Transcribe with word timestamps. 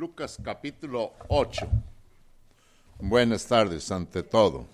Lucas 0.00 0.38
capítulo 0.42 1.12
8. 1.28 1.68
Buenas 3.00 3.46
tardes 3.46 3.92
ante 3.92 4.22
todo. 4.22 4.66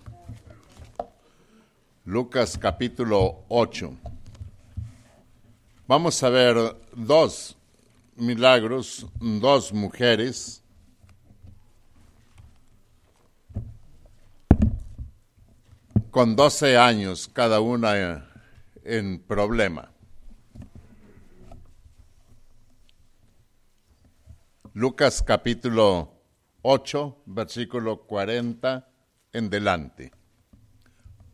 Lucas 2.05 2.57
capítulo 2.57 3.43
8. 3.49 3.91
Vamos 5.85 6.23
a 6.23 6.29
ver 6.29 6.77
dos 6.95 7.57
milagros, 8.15 9.05
dos 9.19 9.73
mujeres. 9.73 10.63
con 16.09 16.37
12 16.37 16.77
años 16.77 17.29
cada 17.33 17.59
una 17.59 18.29
en 18.85 19.19
problema. 19.19 19.91
Lucas 24.79 25.23
capítulo 25.23 26.21
8, 26.61 27.23
versículo 27.25 28.05
40 28.05 28.87
en 29.33 29.49
delante. 29.49 30.11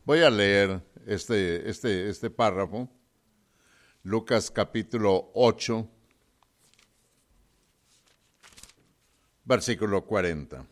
Voy 0.06 0.22
a 0.22 0.30
leer 0.30 0.82
este, 1.06 1.70
este, 1.70 2.08
este 2.08 2.30
párrafo. 2.30 2.90
Lucas 4.04 4.50
capítulo 4.50 5.32
8, 5.34 5.86
versículo 9.44 10.06
40. 10.06 10.66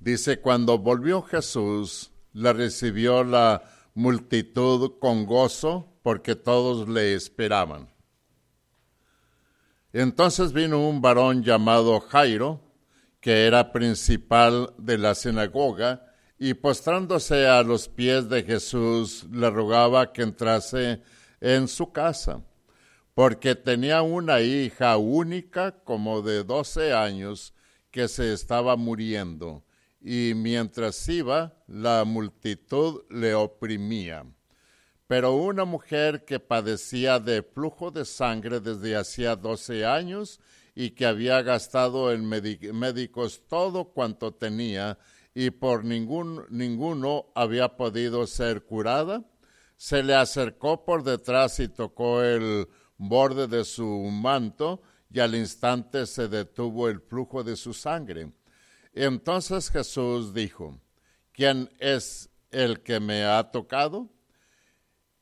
Dice, 0.00 0.40
cuando 0.40 0.76
volvió 0.76 1.22
Jesús, 1.22 2.10
la 2.32 2.52
recibió 2.52 3.22
la 3.22 3.62
multitud 3.94 4.98
con 4.98 5.24
gozo 5.24 6.00
porque 6.02 6.34
todos 6.34 6.88
le 6.88 7.14
esperaban. 7.14 7.96
Entonces 9.92 10.52
vino 10.52 10.86
un 10.86 11.00
varón 11.00 11.42
llamado 11.42 12.00
Jairo, 12.00 12.60
que 13.20 13.46
era 13.46 13.72
principal 13.72 14.74
de 14.78 14.98
la 14.98 15.14
sinagoga, 15.14 16.04
y 16.38 16.54
postrándose 16.54 17.46
a 17.46 17.62
los 17.62 17.88
pies 17.88 18.28
de 18.28 18.44
Jesús 18.44 19.26
le 19.32 19.50
rogaba 19.50 20.12
que 20.12 20.22
entrase 20.22 21.00
en 21.40 21.68
su 21.68 21.90
casa, 21.90 22.44
porque 23.14 23.54
tenía 23.54 24.02
una 24.02 24.40
hija 24.40 24.96
única 24.98 25.82
como 25.82 26.22
de 26.22 26.44
doce 26.44 26.92
años 26.92 27.54
que 27.90 28.06
se 28.08 28.32
estaba 28.32 28.76
muriendo, 28.76 29.64
y 30.00 30.32
mientras 30.36 31.08
iba 31.08 31.54
la 31.66 32.04
multitud 32.04 33.02
le 33.10 33.34
oprimía. 33.34 34.24
Pero 35.08 35.32
una 35.32 35.64
mujer 35.64 36.26
que 36.26 36.38
padecía 36.38 37.18
de 37.18 37.42
flujo 37.42 37.90
de 37.90 38.04
sangre 38.04 38.60
desde 38.60 38.94
hacía 38.94 39.36
doce 39.36 39.86
años 39.86 40.38
y 40.74 40.90
que 40.90 41.06
había 41.06 41.40
gastado 41.40 42.12
en 42.12 42.28
médicos 42.28 43.42
todo 43.48 43.86
cuanto 43.86 44.34
tenía 44.34 44.98
y 45.34 45.50
por 45.50 45.84
ningún, 45.84 46.44
ninguno 46.50 47.32
había 47.34 47.76
podido 47.76 48.26
ser 48.26 48.64
curada, 48.64 49.24
se 49.76 50.02
le 50.02 50.14
acercó 50.14 50.84
por 50.84 51.02
detrás 51.02 51.58
y 51.58 51.68
tocó 51.68 52.22
el 52.22 52.68
borde 52.98 53.46
de 53.46 53.64
su 53.64 53.86
manto 53.86 54.82
y 55.10 55.20
al 55.20 55.34
instante 55.34 56.04
se 56.04 56.28
detuvo 56.28 56.86
el 56.88 57.00
flujo 57.00 57.42
de 57.42 57.56
su 57.56 57.72
sangre. 57.72 58.30
Entonces 58.92 59.70
Jesús 59.70 60.34
dijo, 60.34 60.78
¿quién 61.32 61.70
es 61.78 62.28
el 62.50 62.82
que 62.82 63.00
me 63.00 63.24
ha 63.24 63.50
tocado? 63.50 64.10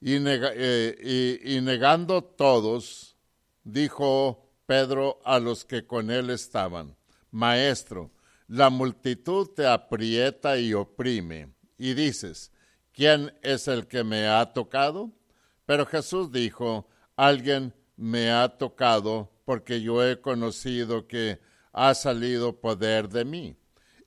Eh, 0.01 1.41
y, 1.45 1.61
negando 1.61 2.23
todos, 2.23 3.17
dijo 3.65 4.51
Pedro 4.67 5.21
a 5.25 5.39
los 5.39 5.65
que 5.65 5.87
con 5.87 6.11
él 6.11 6.31
estaban, 6.31 6.97
Maestro, 7.31 8.11
la 8.49 8.71
multitud 8.71 9.49
te 9.55 9.67
aprieta 9.67 10.59
y 10.59 10.75
oprime, 10.75 11.55
y 11.79 11.95
dices, 11.95 12.53
¿quién 12.93 13.33
es 13.43 13.69
el 13.69 13.87
que 13.87 14.05
me 14.05 14.27
ha 14.27 14.53
tocado? 14.53 15.13
Pero 15.65 15.87
Jesús 15.87 16.31
dijo, 16.31 16.89
alguien 17.17 17.75
me 17.97 18.31
ha 18.31 18.49
tocado 18.57 19.33
porque 19.45 19.81
yo 19.81 20.05
he 20.05 20.21
conocido 20.21 21.07
que 21.07 21.41
ha 21.73 21.95
salido 21.95 22.61
poder 22.61 23.09
de 23.09 23.25
mí. 23.25 23.57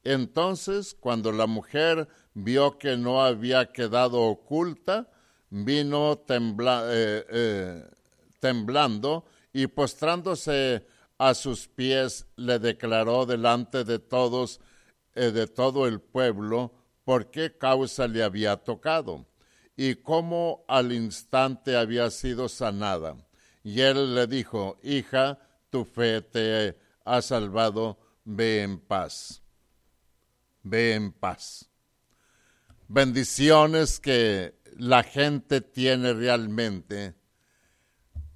Entonces, 0.03 0.95
cuando 0.97 1.31
la 1.31 1.47
mujer 1.47 2.07
vio 2.33 2.77
que 2.77 2.95
no 2.95 3.21
había 3.21 3.71
quedado 3.71 4.21
oculta, 4.21 5.09
vino 5.49 6.25
eh, 6.27 7.25
eh, 7.29 7.83
temblando 8.39 9.25
y 9.53 9.67
postrándose 9.67 10.85
a 11.17 11.33
sus 11.33 11.67
pies 11.67 12.25
le 12.37 12.59
declaró 12.59 13.25
delante 13.25 13.83
de 13.83 13.99
todos, 13.99 14.61
eh, 15.15 15.31
de 15.31 15.47
todo 15.47 15.87
el 15.87 15.99
pueblo, 15.99 16.73
por 17.03 17.31
qué 17.31 17.57
causa 17.57 18.07
le 18.07 18.23
había 18.23 18.55
tocado 18.57 19.25
y 19.75 19.95
cómo 19.95 20.63
al 20.67 20.91
instante 20.91 21.75
había 21.75 22.09
sido 22.11 22.49
sanada. 22.49 23.15
Y 23.63 23.81
él 23.81 24.15
le 24.15 24.27
dijo, 24.27 24.77
hija, 24.83 25.39
tu 25.69 25.85
fe 25.85 26.21
te 26.21 26.77
ha 27.05 27.21
salvado, 27.21 27.99
ve 28.23 28.61
en 28.61 28.79
paz. 28.79 29.41
Ve 30.63 30.93
en 30.93 31.11
paz. 31.11 31.69
Bendiciones 32.87 33.99
que 33.99 34.58
la 34.79 35.03
gente 35.03 35.59
tiene 35.59 36.13
realmente 36.13 37.13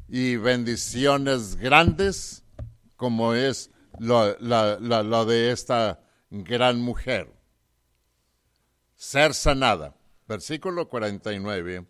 y 0.10 0.36
bendiciones 0.36 1.56
grandes 1.56 2.44
como 2.98 3.34
es 3.34 3.72
lo, 3.98 5.26
de 5.26 5.52
esta 5.52 6.02
gran 6.30 6.82
mujer. 6.82 7.34
Ser 8.96 9.34
sanada. 9.34 9.96
Versículo 10.28 10.90
49. 10.90 11.86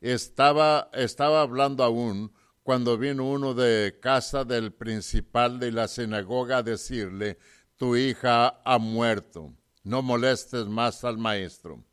Estaba, 0.00 0.90
estaba 0.94 1.42
hablando 1.42 1.84
aún 1.84 2.32
cuando 2.62 2.96
vino 2.96 3.28
uno 3.28 3.54
de 3.54 3.98
casa 4.00 4.44
del 4.44 4.72
principal 4.72 5.58
de 5.58 5.70
la 5.70 5.86
sinagoga 5.86 6.58
a 6.58 6.62
decirle, 6.62 7.38
tu 7.76 7.96
hija 7.96 8.60
ha 8.64 8.78
muerto, 8.78 9.52
no 9.84 10.00
molestes 10.00 10.66
más 10.66 11.04
al 11.04 11.18
maestro. 11.18 11.84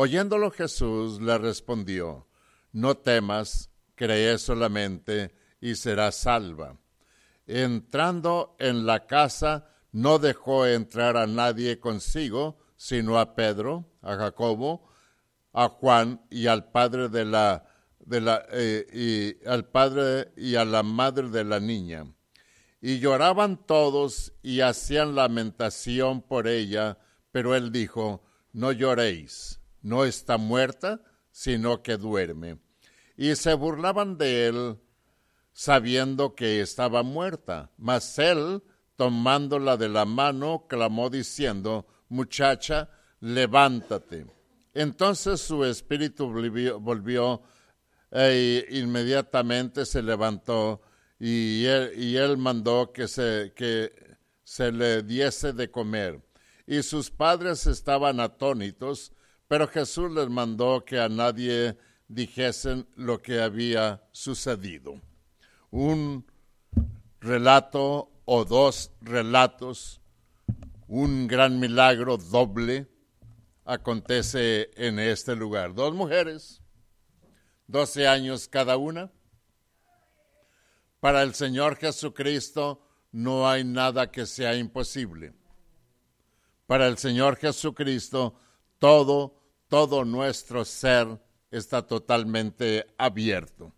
Oyéndolo 0.00 0.52
Jesús 0.52 1.20
le 1.20 1.38
respondió, 1.38 2.28
No 2.70 2.98
temas, 2.98 3.68
cree 3.96 4.38
solamente 4.38 5.34
y 5.60 5.74
serás 5.74 6.14
salva. 6.14 6.78
Entrando 7.48 8.54
en 8.60 8.86
la 8.86 9.08
casa, 9.08 9.72
no 9.90 10.20
dejó 10.20 10.66
entrar 10.66 11.16
a 11.16 11.26
nadie 11.26 11.80
consigo, 11.80 12.60
sino 12.76 13.18
a 13.18 13.34
Pedro, 13.34 13.90
a 14.00 14.14
Jacobo, 14.14 14.88
a 15.52 15.68
Juan 15.68 16.24
y 16.30 16.46
al 16.46 16.70
padre 16.70 17.08
de 17.08 17.24
la, 17.24 17.64
de 17.98 18.20
la 18.20 18.46
eh, 18.52 18.86
y 18.92 19.48
al 19.48 19.68
padre 19.68 20.30
y 20.36 20.54
a 20.54 20.64
la 20.64 20.84
madre 20.84 21.28
de 21.28 21.42
la 21.42 21.58
niña. 21.58 22.06
Y 22.80 23.00
lloraban 23.00 23.66
todos 23.66 24.32
y 24.44 24.60
hacían 24.60 25.16
lamentación 25.16 26.22
por 26.22 26.46
ella, 26.46 26.98
pero 27.32 27.56
él 27.56 27.72
dijo, 27.72 28.22
no 28.52 28.70
lloréis 28.70 29.58
no 29.88 30.04
está 30.04 30.38
muerta, 30.38 31.00
sino 31.30 31.82
que 31.82 31.96
duerme. 31.96 32.58
Y 33.16 33.34
se 33.34 33.54
burlaban 33.54 34.18
de 34.18 34.46
él, 34.46 34.78
sabiendo 35.52 36.34
que 36.34 36.60
estaba 36.60 37.02
muerta. 37.02 37.70
Mas 37.78 38.18
él, 38.18 38.62
tomándola 38.96 39.76
de 39.76 39.88
la 39.88 40.04
mano, 40.04 40.66
clamó 40.68 41.10
diciendo, 41.10 41.86
Muchacha, 42.08 42.90
levántate. 43.20 44.26
Entonces 44.74 45.40
su 45.40 45.64
espíritu 45.64 46.28
volvió, 46.80 47.42
e 48.10 48.66
inmediatamente 48.70 49.84
se 49.84 50.02
levantó 50.02 50.80
y 51.18 51.64
él, 51.64 52.36
mandó 52.38 52.92
que 52.92 53.08
se, 53.08 53.52
que 53.56 53.92
se 54.44 54.70
le 54.70 55.02
diese 55.02 55.52
de 55.52 55.70
comer. 55.70 56.22
Y 56.66 56.82
sus 56.82 57.10
padres 57.10 57.66
estaban 57.66 58.20
atónitos 58.20 59.12
pero 59.48 59.66
Jesús 59.66 60.12
les 60.12 60.28
mandó 60.28 60.84
que 60.84 61.00
a 61.00 61.08
nadie 61.08 61.78
dijesen 62.06 62.86
lo 62.96 63.20
que 63.20 63.40
había 63.40 64.02
sucedido. 64.12 65.00
Un 65.70 66.24
relato 67.20 68.10
o 68.26 68.44
dos 68.44 68.92
relatos, 69.00 70.00
un 70.86 71.26
gran 71.26 71.58
milagro 71.58 72.18
doble 72.18 72.86
acontece 73.64 74.70
en 74.76 74.98
este 74.98 75.34
lugar. 75.34 75.74
Dos 75.74 75.94
mujeres, 75.94 76.62
doce 77.66 78.06
años 78.06 78.48
cada 78.48 78.76
una. 78.76 79.10
Para 81.00 81.22
el 81.22 81.34
Señor 81.34 81.76
Jesucristo 81.76 82.82
no 83.12 83.48
hay 83.48 83.64
nada 83.64 84.10
que 84.10 84.26
sea 84.26 84.54
imposible. 84.54 85.32
Para 86.66 86.86
el 86.86 86.98
Señor 86.98 87.36
Jesucristo 87.36 88.38
todo 88.78 89.37
todo 89.68 90.04
nuestro 90.04 90.64
ser 90.64 91.20
está 91.50 91.86
totalmente 91.86 92.86
abierto. 92.98 93.72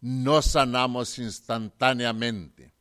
no 0.00 0.42
sanamos 0.42 1.18
instantáneamente. 1.18 2.74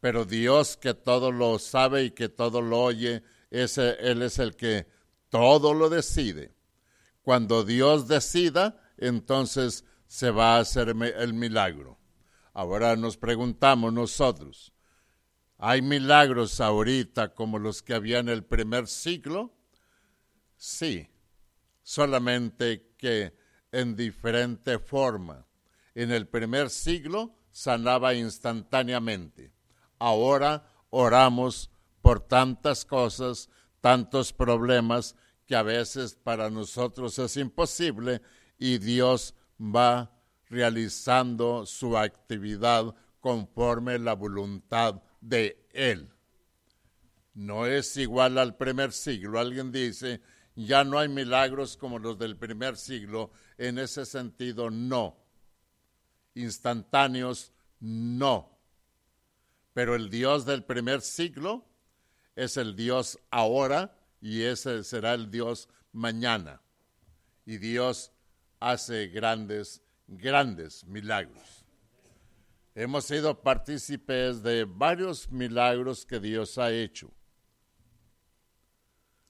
Pero 0.00 0.24
Dios 0.24 0.76
que 0.76 0.94
todo 0.94 1.32
lo 1.32 1.58
sabe 1.58 2.04
y 2.04 2.10
que 2.10 2.28
todo 2.28 2.60
lo 2.60 2.80
oye, 2.80 3.22
ese, 3.50 3.96
Él 4.00 4.22
es 4.22 4.38
el 4.38 4.54
que 4.56 4.86
todo 5.28 5.74
lo 5.74 5.88
decide. 5.88 6.54
Cuando 7.22 7.64
Dios 7.64 8.08
decida, 8.08 8.80
entonces 8.96 9.84
se 10.06 10.30
va 10.30 10.56
a 10.56 10.60
hacer 10.60 10.88
el 10.88 11.34
milagro. 11.34 11.98
Ahora 12.54 12.96
nos 12.96 13.16
preguntamos 13.16 13.92
nosotros, 13.92 14.72
¿hay 15.58 15.82
milagros 15.82 16.60
ahorita 16.60 17.34
como 17.34 17.58
los 17.58 17.82
que 17.82 17.94
había 17.94 18.18
en 18.18 18.28
el 18.28 18.44
primer 18.44 18.88
siglo? 18.88 19.54
Sí, 20.56 21.08
solamente 21.82 22.94
que 22.96 23.36
en 23.70 23.94
diferente 23.94 24.78
forma. 24.78 25.46
En 25.94 26.10
el 26.10 26.26
primer 26.26 26.70
siglo 26.70 27.36
sanaba 27.50 28.14
instantáneamente. 28.14 29.52
Ahora 29.98 30.70
oramos 30.90 31.70
por 32.02 32.20
tantas 32.20 32.84
cosas, 32.84 33.48
tantos 33.80 34.32
problemas, 34.32 35.16
que 35.46 35.56
a 35.56 35.62
veces 35.62 36.14
para 36.14 36.50
nosotros 36.50 37.18
es 37.18 37.36
imposible 37.38 38.20
y 38.58 38.76
Dios 38.76 39.34
va 39.58 40.14
realizando 40.50 41.64
su 41.64 41.96
actividad 41.96 42.94
conforme 43.20 43.98
la 43.98 44.14
voluntad 44.14 45.02
de 45.22 45.66
Él. 45.72 46.10
No 47.32 47.66
es 47.66 47.96
igual 47.96 48.36
al 48.36 48.56
primer 48.56 48.92
siglo. 48.92 49.38
Alguien 49.40 49.72
dice, 49.72 50.20
ya 50.54 50.84
no 50.84 50.98
hay 50.98 51.08
milagros 51.08 51.76
como 51.76 51.98
los 51.98 52.18
del 52.18 52.36
primer 52.36 52.76
siglo. 52.76 53.30
En 53.56 53.78
ese 53.78 54.04
sentido, 54.04 54.70
no. 54.70 55.16
Instantáneos, 56.34 57.52
no. 57.80 58.57
Pero 59.78 59.94
el 59.94 60.10
Dios 60.10 60.44
del 60.44 60.64
primer 60.64 61.02
siglo 61.02 61.64
es 62.34 62.56
el 62.56 62.74
Dios 62.74 63.16
ahora 63.30 63.96
y 64.20 64.42
ese 64.42 64.82
será 64.82 65.14
el 65.14 65.30
Dios 65.30 65.68
mañana. 65.92 66.60
Y 67.46 67.58
Dios 67.58 68.10
hace 68.58 69.06
grandes 69.06 69.80
grandes 70.08 70.84
milagros. 70.84 71.64
Hemos 72.74 73.04
sido 73.04 73.40
partícipes 73.40 74.42
de 74.42 74.64
varios 74.64 75.30
milagros 75.30 76.04
que 76.04 76.18
Dios 76.18 76.58
ha 76.58 76.72
hecho. 76.72 77.12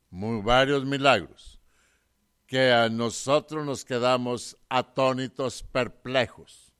Muy 0.09 0.41
varios 0.41 0.83
milagros 0.87 1.61
que 2.47 2.73
a 2.73 2.89
nosotros 2.89 3.67
nos 3.67 3.85
quedamos 3.85 4.57
atónitos, 4.71 5.63
perplejos. 5.63 6.73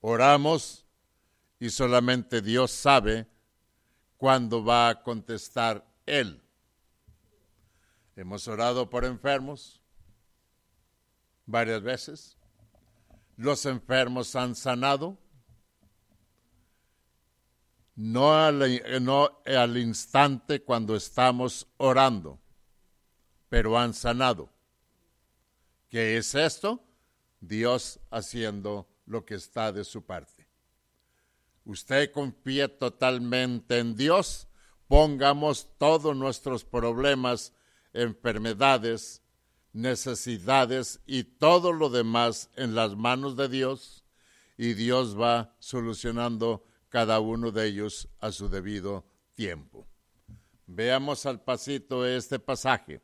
Oramos 0.00 0.83
y 1.64 1.70
solamente 1.70 2.42
Dios 2.42 2.70
sabe 2.70 3.26
cuándo 4.18 4.62
va 4.62 4.90
a 4.90 5.02
contestar 5.02 5.86
Él. 6.04 6.42
Hemos 8.16 8.46
orado 8.48 8.90
por 8.90 9.04
enfermos 9.04 9.80
varias 11.46 11.82
veces 11.82 12.36
los 13.36 13.64
enfermos 13.66 14.36
han 14.36 14.54
sanado. 14.54 15.18
No 17.96 18.34
al, 18.34 19.76
instante 19.78 20.62
cuando 20.62 20.96
estamos 20.96 21.66
orando, 21.76 22.40
pero 23.48 23.78
han 23.78 23.94
sanado. 23.94 24.50
¿Qué 25.88 26.16
es 26.16 26.34
esto? 26.34 26.84
Dios 27.40 28.00
haciendo 28.10 28.88
lo 29.06 29.24
que 29.24 29.36
está 29.36 29.72
de 29.72 29.84
su 29.84 30.04
parte. 30.04 30.33
Usted 31.64 32.12
confía 32.12 32.78
totalmente 32.78 33.78
en 33.78 33.96
Dios, 33.96 34.48
pongamos 34.86 35.68
todos 35.78 36.14
nuestros 36.14 36.64
problemas, 36.64 37.54
enfermedades, 37.92 39.22
necesidades 39.72 41.00
y 41.06 41.24
todo 41.24 41.72
lo 41.72 41.88
demás 41.88 42.50
en 42.56 42.74
las 42.74 42.96
manos 42.96 43.36
de 43.36 43.48
Dios 43.48 44.04
y 44.56 44.74
Dios 44.74 45.18
va 45.18 45.56
solucionando 45.58 46.64
cada 46.88 47.18
uno 47.20 47.50
de 47.50 47.66
ellos 47.66 48.08
a 48.20 48.30
su 48.30 48.48
debido 48.48 49.04
tiempo. 49.34 49.86
Veamos 50.66 51.26
al 51.26 51.42
pasito 51.42 52.06
este 52.06 52.38
pasaje, 52.38 53.02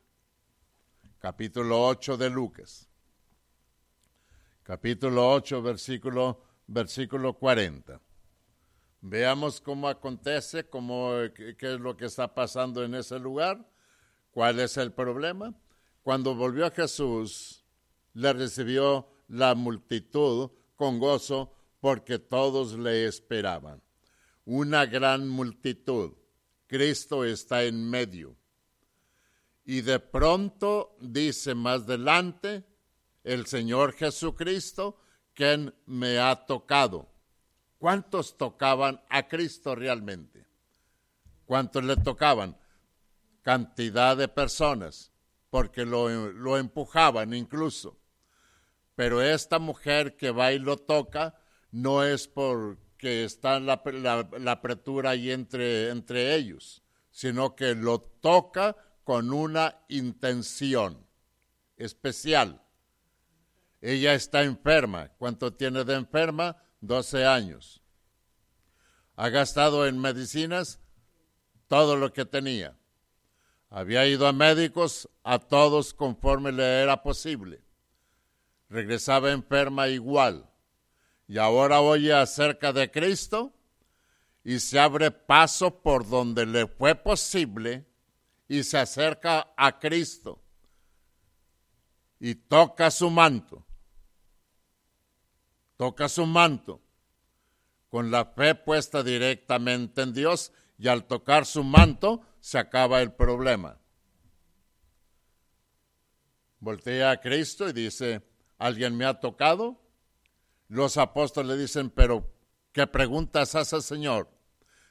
capítulo 1.19 1.85
8 1.85 2.15
de 2.15 2.29
Lucas. 2.29 2.87
Capítulo 4.63 5.29
8, 5.31 5.61
versículo, 5.61 6.43
versículo 6.67 7.33
40. 7.33 7.99
Veamos 9.01 9.59
cómo 9.59 9.87
acontece, 9.87 10.69
cómo, 10.69 11.11
qué 11.35 11.55
es 11.59 11.79
lo 11.79 11.97
que 11.97 12.05
está 12.05 12.33
pasando 12.33 12.83
en 12.83 12.95
ese 12.95 13.19
lugar, 13.19 13.67
cuál 14.31 14.59
es 14.59 14.77
el 14.77 14.93
problema 14.93 15.53
cuando 16.03 16.33
volvió 16.33 16.65
a 16.65 16.71
Jesús, 16.71 17.63
le 18.13 18.33
recibió 18.33 19.07
la 19.27 19.53
multitud 19.53 20.49
con 20.75 20.99
gozo 20.99 21.53
porque 21.79 22.19
todos 22.19 22.73
le 22.73 23.05
esperaban. 23.05 23.81
Una 24.45 24.85
gran 24.85 25.27
multitud. 25.27 26.13
Cristo 26.67 27.23
está 27.23 27.63
en 27.63 27.87
medio. 27.89 28.35
Y 29.63 29.81
de 29.81 29.99
pronto 29.99 30.97
dice 30.99 31.53
más 31.53 31.83
adelante 31.83 32.63
el 33.23 33.45
Señor 33.45 33.93
Jesucristo, 33.93 34.99
quien 35.33 35.73
me 35.85 36.17
ha 36.17 36.45
tocado. 36.45 37.10
¿Cuántos 37.81 38.37
tocaban 38.37 39.01
a 39.09 39.27
Cristo 39.27 39.73
realmente? 39.73 40.45
¿Cuántos 41.47 41.83
le 41.83 41.95
tocaban? 41.95 42.55
Cantidad 43.41 44.15
de 44.15 44.27
personas 44.27 45.11
porque 45.49 45.83
lo, 45.83 46.59
empujaban 46.59 47.33
incluso. 47.33 47.97
Pero 48.93 49.23
esta 49.23 49.57
mujer 49.57 50.15
que 50.15 50.29
va 50.29 50.53
y 50.53 50.59
lo 50.59 50.77
toca 50.77 51.41
no 51.71 52.03
es 52.03 52.27
porque 52.27 53.23
está 53.23 53.59
la, 53.59 53.81
la, 53.83 54.51
apretura 54.51 55.09
ahí 55.09 55.31
entre, 55.31 55.89
entre 55.89 56.35
ellos, 56.35 56.83
sino 57.09 57.55
que 57.55 57.73
lo 57.73 57.99
toca 57.99 58.77
con 59.03 59.33
una 59.33 59.79
intención 59.89 61.03
especial. 61.77 62.61
Ella 63.81 64.13
está 64.13 64.43
enferma. 64.43 65.07
¿Cuánto 65.17 65.51
tiene 65.55 65.83
de 65.83 65.95
enferma? 65.95 66.61
12 66.81 67.25
años. 67.25 67.81
Ha 69.15 69.29
gastado 69.29 69.87
en 69.87 69.99
medicinas 69.99 70.79
todo 71.67 71.95
lo 71.95 72.11
que 72.11 72.25
tenía. 72.25 72.77
Había 73.69 74.05
ido 74.05 74.27
a 74.27 74.33
médicos, 74.33 75.09
a 75.23 75.39
todos 75.39 75.93
conforme 75.93 76.51
le 76.51 76.81
era 76.81 77.01
posible. 77.01 77.61
Regresaba 78.69 79.31
enferma 79.31 79.87
igual. 79.87 80.49
Y 81.27 81.37
ahora 81.37 81.79
oye 81.79 82.13
acerca 82.13 82.73
de 82.73 82.91
Cristo 82.91 83.53
y 84.43 84.59
se 84.59 84.79
abre 84.79 85.11
paso 85.11 85.81
por 85.81 86.09
donde 86.09 86.45
le 86.45 86.67
fue 86.67 86.95
posible 86.95 87.85
y 88.47 88.63
se 88.63 88.77
acerca 88.77 89.53
a 89.55 89.79
Cristo 89.79 90.43
y 92.19 92.35
toca 92.35 92.91
su 92.91 93.09
manto. 93.09 93.65
Toca 95.81 96.07
su 96.09 96.27
manto 96.27 96.79
con 97.89 98.11
la 98.11 98.25
fe 98.25 98.53
puesta 98.53 99.01
directamente 99.01 100.03
en 100.03 100.13
Dios 100.13 100.51
y 100.77 100.87
al 100.87 101.07
tocar 101.07 101.47
su 101.47 101.63
manto 101.63 102.21
se 102.39 102.59
acaba 102.59 103.01
el 103.01 103.13
problema. 103.13 103.79
voltea 106.59 107.09
a 107.09 107.19
Cristo 107.19 107.67
y 107.67 107.73
dice, 107.73 108.21
¿alguien 108.59 108.95
me 108.95 109.05
ha 109.05 109.19
tocado? 109.19 109.81
Los 110.67 110.97
apóstoles 110.97 111.57
le 111.57 111.63
dicen, 111.63 111.89
pero 111.89 112.31
¿qué 112.73 112.85
preguntas 112.85 113.55
hace 113.55 113.81
Señor? 113.81 114.29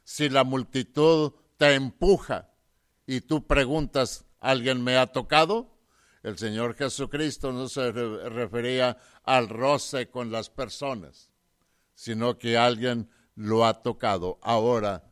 Si 0.03 0.29
la 0.29 0.43
multitud 0.43 1.35
te 1.57 1.75
empuja 1.75 2.51
y 3.07 3.21
tú 3.21 3.47
preguntas, 3.47 4.25
¿alguien 4.41 4.83
me 4.83 4.97
ha 4.97 5.07
tocado? 5.07 5.71
El 6.23 6.37
Señor 6.37 6.75
Jesucristo 6.75 7.51
no 7.53 7.69
se 7.69 7.91
refería 7.93 8.99
al 9.25 9.49
roce 9.49 10.11
con 10.11 10.31
las 10.31 10.51
personas, 10.51 11.31
sino 11.95 12.39
que 12.39 12.59
alguien 12.59 13.09
lo 13.37 13.65
ha 13.65 13.83
tocado. 13.83 14.39
Ahora, 14.43 15.03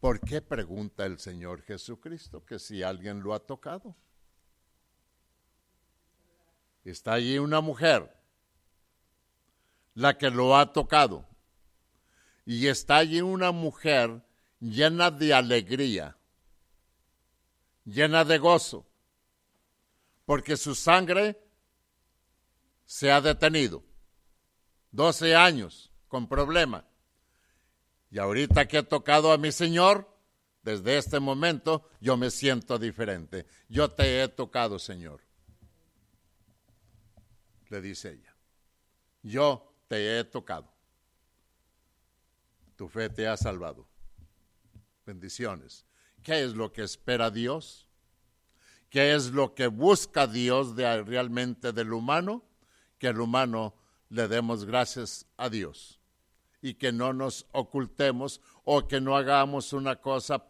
¿por 0.00 0.20
qué 0.20 0.40
pregunta 0.40 1.04
el 1.04 1.18
Señor 1.18 1.62
Jesucristo 1.62 2.44
que 2.46 2.58
si 2.58 2.82
alguien 2.82 3.22
lo 3.22 3.34
ha 3.34 3.40
tocado? 3.40 3.94
Está 6.82 7.14
allí 7.14 7.38
una 7.38 7.60
mujer, 7.60 8.14
la 9.94 10.16
que 10.16 10.30
lo 10.30 10.56
ha 10.56 10.72
tocado. 10.72 11.26
Y 12.46 12.66
está 12.68 12.96
allí 12.96 13.20
una 13.20 13.52
mujer 13.52 14.22
llena 14.60 15.10
de 15.10 15.32
alegría, 15.32 16.16
llena 17.84 18.24
de 18.24 18.38
gozo, 18.38 18.86
porque 20.24 20.56
su 20.56 20.74
sangre 20.74 21.38
se 22.86 23.10
ha 23.10 23.20
detenido. 23.20 23.82
12 24.92 25.34
años 25.34 25.92
con 26.08 26.28
problema. 26.28 26.86
Y 28.10 28.18
ahorita 28.18 28.66
que 28.66 28.78
he 28.78 28.82
tocado 28.82 29.32
a 29.32 29.38
mi 29.38 29.50
Señor, 29.50 30.08
desde 30.62 30.98
este 30.98 31.20
momento 31.20 31.88
yo 32.00 32.16
me 32.16 32.30
siento 32.30 32.78
diferente. 32.78 33.46
Yo 33.68 33.90
te 33.90 34.22
he 34.22 34.28
tocado, 34.28 34.78
Señor 34.78 35.20
le 37.74 37.80
dice 37.80 38.12
ella. 38.12 38.34
Yo 39.22 39.74
te 39.88 40.18
he 40.18 40.24
tocado. 40.24 40.72
Tu 42.76 42.88
fe 42.88 43.08
te 43.08 43.26
ha 43.26 43.36
salvado. 43.36 43.86
Bendiciones. 45.04 45.84
¿Qué 46.22 46.44
es 46.44 46.54
lo 46.54 46.72
que 46.72 46.82
espera 46.82 47.30
Dios? 47.30 47.88
¿Qué 48.94 49.12
es 49.12 49.32
lo 49.32 49.56
que 49.56 49.66
busca 49.66 50.28
Dios 50.28 50.76
de, 50.76 51.02
realmente 51.02 51.72
del 51.72 51.92
humano? 51.92 52.44
Que 52.98 53.08
el 53.08 53.20
humano 53.20 53.74
le 54.08 54.28
demos 54.28 54.64
gracias 54.64 55.26
a 55.36 55.50
Dios 55.50 55.98
y 56.62 56.74
que 56.74 56.92
no 56.92 57.12
nos 57.12 57.48
ocultemos 57.50 58.40
o 58.62 58.86
que 58.86 59.00
no 59.00 59.16
hagamos 59.16 59.72
una 59.72 59.96
cosa 59.96 60.46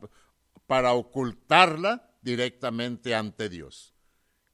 para 0.66 0.92
ocultarla 0.92 2.10
directamente 2.20 3.14
ante 3.14 3.48
Dios 3.48 3.94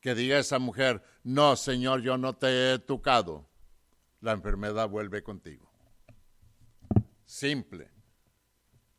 que 0.00 0.14
diga 0.14 0.38
esa 0.38 0.61
mujer, 0.61 1.02
no, 1.25 1.56
Señor, 1.56 2.00
yo 2.02 2.16
no 2.16 2.35
te 2.37 2.73
he 2.73 2.78
tocado, 2.78 3.50
la 4.20 4.30
enfermedad 4.30 4.88
vuelve 4.88 5.25
contigo. 5.25 5.68
Simple. 7.25 7.90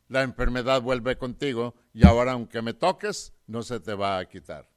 La 0.08 0.20
enfermedad 0.20 0.82
vuelve 0.82 1.16
contigo 1.16 1.76
y 1.94 2.06
ahora 2.06 2.32
aunque 2.32 2.60
me 2.60 2.74
toques, 2.74 3.32
no 3.46 3.62
se 3.62 3.80
te 3.80 3.94
va 3.94 4.18
a 4.18 4.28
quitar. 4.28 4.71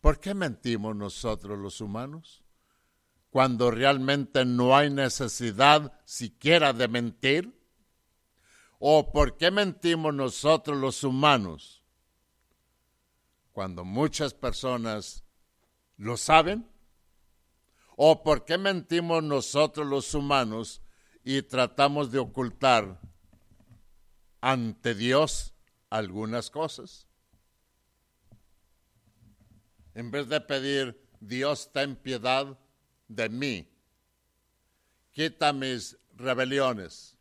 ¿Por 0.00 0.20
qué 0.20 0.34
mentimos 0.34 0.96
nosotros 0.96 1.58
los 1.58 1.80
humanos? 1.80 2.42
Cuando 3.30 3.70
realmente 3.70 4.44
no 4.44 4.76
hay 4.76 4.90
necesidad 4.90 6.00
siquiera 6.04 6.72
de 6.72 6.88
mentir. 6.88 7.60
¿O 8.78 9.12
por 9.12 9.36
qué 9.36 9.50
mentimos 9.50 10.14
nosotros 10.14 10.78
los 10.78 11.04
humanos? 11.04 11.80
cuando 13.60 13.84
muchas 13.84 14.32
personas 14.32 15.22
lo 15.98 16.16
saben? 16.16 16.66
¿O 17.94 18.22
por 18.22 18.46
qué 18.46 18.56
mentimos 18.56 19.22
nosotros 19.22 19.86
los 19.86 20.14
humanos 20.14 20.80
y 21.22 21.42
tratamos 21.42 22.10
de 22.10 22.20
ocultar 22.20 22.98
ante 24.40 24.94
Dios 24.94 25.52
algunas 25.90 26.48
cosas? 26.48 27.06
En 29.94 30.10
vez 30.10 30.28
de 30.28 30.40
pedir, 30.40 31.00
Dios 31.20 31.70
ten 31.72 31.96
piedad 31.96 32.58
de 33.08 33.28
mí, 33.28 33.68
quita 35.12 35.52
mis 35.52 35.96
rebeliones. 36.16 37.16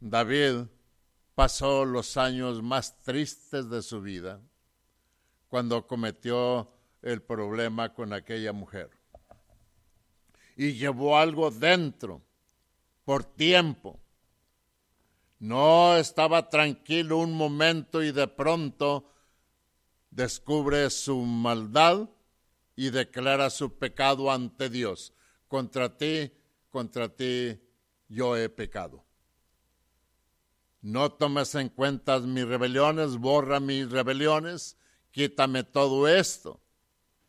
David 0.00 0.66
pasó 1.34 1.84
los 1.84 2.16
años 2.16 2.62
más 2.62 3.02
tristes 3.02 3.68
de 3.70 3.82
su 3.82 4.00
vida 4.00 4.40
cuando 5.48 5.86
cometió 5.86 6.70
el 7.02 7.22
problema 7.22 7.94
con 7.94 8.12
aquella 8.12 8.52
mujer. 8.52 8.90
Y 10.56 10.72
llevó 10.74 11.18
algo 11.18 11.50
dentro 11.50 12.22
por 13.04 13.24
tiempo. 13.24 14.00
No 15.38 15.96
estaba 15.96 16.48
tranquilo 16.48 17.18
un 17.18 17.32
momento 17.32 18.02
y 18.02 18.12
de 18.12 18.26
pronto 18.26 19.12
descubre 20.16 20.88
su 20.88 21.18
maldad 21.18 22.08
y 22.74 22.88
declara 22.88 23.50
su 23.50 23.78
pecado 23.78 24.32
ante 24.32 24.70
Dios. 24.70 25.12
Contra 25.46 25.94
ti, 25.98 26.32
contra 26.70 27.14
ti 27.14 27.60
yo 28.08 28.34
he 28.34 28.48
pecado. 28.48 29.04
No 30.80 31.12
tomes 31.12 31.54
en 31.54 31.68
cuenta 31.68 32.18
mis 32.20 32.46
rebeliones, 32.46 33.18
borra 33.18 33.60
mis 33.60 33.90
rebeliones, 33.90 34.78
quítame 35.10 35.64
todo 35.64 36.08
esto, 36.08 36.60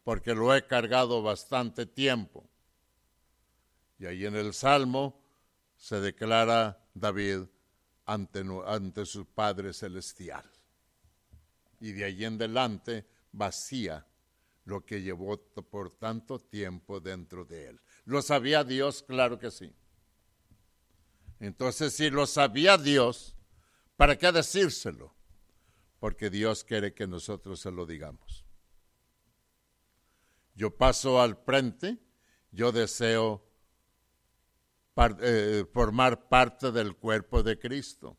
porque 0.03 0.33
lo 0.33 0.55
he 0.55 0.65
cargado 0.65 1.21
bastante 1.21 1.85
tiempo. 1.85 2.49
Y 3.99 4.05
ahí 4.05 4.25
en 4.25 4.35
el 4.35 4.53
Salmo 4.53 5.21
se 5.75 5.99
declara 5.99 6.87
David 6.93 7.47
ante, 8.05 8.45
ante 8.65 9.05
su 9.05 9.25
Padre 9.25 9.73
Celestial. 9.73 10.56
Y 11.79 11.91
de 11.91 12.05
ahí 12.05 12.25
en 12.25 12.35
adelante 12.35 13.05
vacía 13.31 14.05
lo 14.65 14.85
que 14.85 15.01
llevó 15.01 15.37
por 15.37 15.91
tanto 15.97 16.39
tiempo 16.39 16.99
dentro 16.99 17.45
de 17.45 17.69
él. 17.69 17.81
¿Lo 18.05 18.21
sabía 18.21 18.63
Dios? 18.63 19.03
Claro 19.03 19.39
que 19.39 19.51
sí. 19.51 19.73
Entonces, 21.39 21.93
si 21.93 22.09
lo 22.09 22.25
sabía 22.25 22.77
Dios, 22.77 23.37
¿Para 23.97 24.15
qué 24.15 24.31
decírselo? 24.31 25.13
Porque 25.99 26.29
Dios 26.29 26.63
quiere 26.63 26.93
que 26.93 27.07
nosotros 27.07 27.59
se 27.59 27.71
lo 27.71 27.85
digamos. 27.87 28.45
Yo 30.53 30.75
paso 30.77 31.19
al 31.19 31.35
frente, 31.35 31.97
yo 32.51 32.71
deseo 32.71 33.43
eh, 35.19 35.65
formar 35.73 36.29
parte 36.29 36.71
del 36.71 36.95
cuerpo 36.95 37.41
de 37.41 37.57
Cristo. 37.57 38.17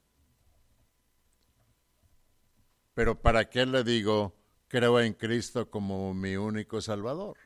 Pero 2.98 3.14
¿para 3.14 3.48
qué 3.48 3.64
le 3.64 3.84
digo, 3.84 4.34
creo 4.66 4.98
en 4.98 5.12
Cristo 5.12 5.70
como 5.70 6.12
mi 6.14 6.34
único 6.34 6.80
Salvador? 6.80 7.36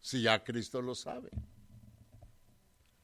Si 0.00 0.22
ya 0.22 0.44
Cristo 0.44 0.80
lo 0.82 0.94
sabe. 0.94 1.30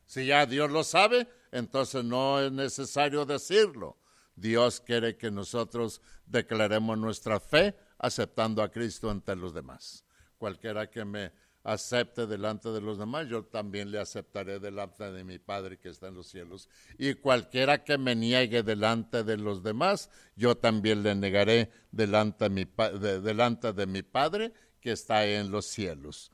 Si 0.07 0.27
ya 0.27 0.47
Dios 0.47 0.71
lo 0.71 0.85
sabe, 0.85 1.27
entonces 1.51 2.05
no 2.05 2.39
es 2.41 2.53
necesario 2.53 3.27
decirlo. 3.27 3.99
Dios 4.37 4.81
quiere 4.81 5.17
que 5.17 5.33
nosotros 5.33 6.01
declaremos 6.27 6.97
nuestra 6.97 7.41
fe 7.41 7.77
aceptando 7.99 8.63
a 8.63 8.71
Cristo 8.71 9.11
ante 9.11 9.35
los 9.35 9.53
demás. 9.53 10.05
Cualquiera 10.39 10.89
que 10.89 11.05
me 11.05 11.33
acepte 11.63 12.27
delante 12.27 12.71
de 12.71 12.81
los 12.81 12.99
demás, 12.99 13.29
yo 13.29 13.45
también 13.45 13.91
le 13.91 13.99
aceptaré 13.99 14.59
delante 14.59 15.11
de 15.11 15.25
mi 15.25 15.39
Padre 15.39 15.79
que 15.79 15.89
está 15.89 16.09
en 16.09 16.15
los 16.15 16.29
cielos. 16.29 16.69
Y 16.99 17.15
cualquiera 17.15 17.85
que 17.85 17.99
me 17.99 18.15
niegue 18.17 18.63
delante 18.63 19.25
de 19.25 19.37
los 19.37 19.63
demás, 19.63 20.11
yo 20.37 20.57
también 20.57 21.03
le 21.03 21.15
negaré 21.15 21.71
delante 21.93 22.49
delante 22.49 23.73
de 23.73 23.87
mi 23.87 24.03
Padre 24.03 24.53
que 24.81 24.93
está 24.93 25.27
en 25.27 25.51
los 25.51 25.67
cielos. 25.67 26.33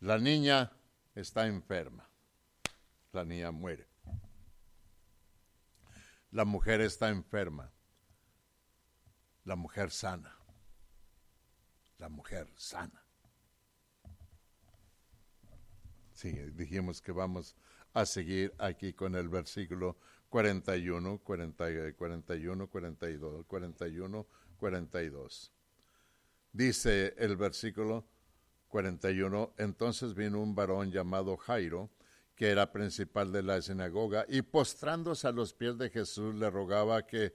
La 0.00 0.18
niña 0.18 0.72
está 1.14 1.46
enferma. 1.46 2.08
La 3.12 3.24
niña 3.24 3.50
muere 3.52 3.94
la 6.34 6.44
mujer 6.44 6.80
está 6.80 7.10
enferma. 7.10 7.70
La 9.44 9.54
mujer 9.54 9.92
sana. 9.92 10.36
La 11.98 12.08
mujer 12.08 12.52
sana. 12.56 13.03
Sí, 16.14 16.30
dijimos 16.52 17.02
que 17.02 17.10
vamos 17.10 17.56
a 17.92 18.06
seguir 18.06 18.54
aquí 18.58 18.92
con 18.92 19.16
el 19.16 19.28
versículo 19.28 19.96
41, 20.28 21.18
40, 21.18 21.92
41, 21.92 22.68
42, 22.68 23.46
41, 23.46 24.26
42. 24.56 25.52
Dice 26.52 27.14
el 27.18 27.36
versículo 27.36 28.06
41, 28.68 29.54
entonces 29.58 30.14
vino 30.14 30.40
un 30.40 30.54
varón 30.54 30.92
llamado 30.92 31.36
Jairo, 31.36 31.90
que 32.36 32.48
era 32.48 32.70
principal 32.70 33.32
de 33.32 33.42
la 33.42 33.60
sinagoga, 33.60 34.24
y 34.28 34.42
postrándose 34.42 35.26
a 35.26 35.32
los 35.32 35.52
pies 35.52 35.76
de 35.78 35.90
Jesús 35.90 36.32
le 36.36 36.48
rogaba 36.48 37.04
que, 37.04 37.34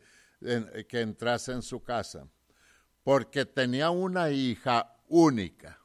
que 0.87 1.01
entrase 1.01 1.51
en 1.51 1.61
su 1.61 1.83
casa, 1.83 2.29
porque 3.03 3.45
tenía 3.45 3.89
una 3.89 4.31
hija 4.31 4.95
única. 5.09 5.79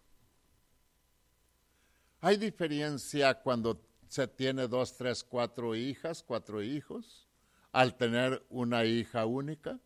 ¿Hay 2.24 2.38
diferencia 2.38 3.34
cuando 3.34 3.86
se 4.08 4.26
tiene 4.26 4.66
dos, 4.66 4.96
tres, 4.96 5.22
cuatro 5.22 5.74
hijas, 5.74 6.22
cuatro 6.22 6.62
hijos, 6.62 7.28
al 7.70 7.98
tener 7.98 8.46
una 8.48 8.86
hija 8.86 9.26
única? 9.26 9.78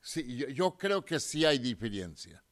Sí, 0.00 0.46
yo, 0.54 0.78
creo 0.78 1.04
que 1.04 1.20
sí 1.20 1.44
hay 1.44 1.58
diferencia. 1.58 2.42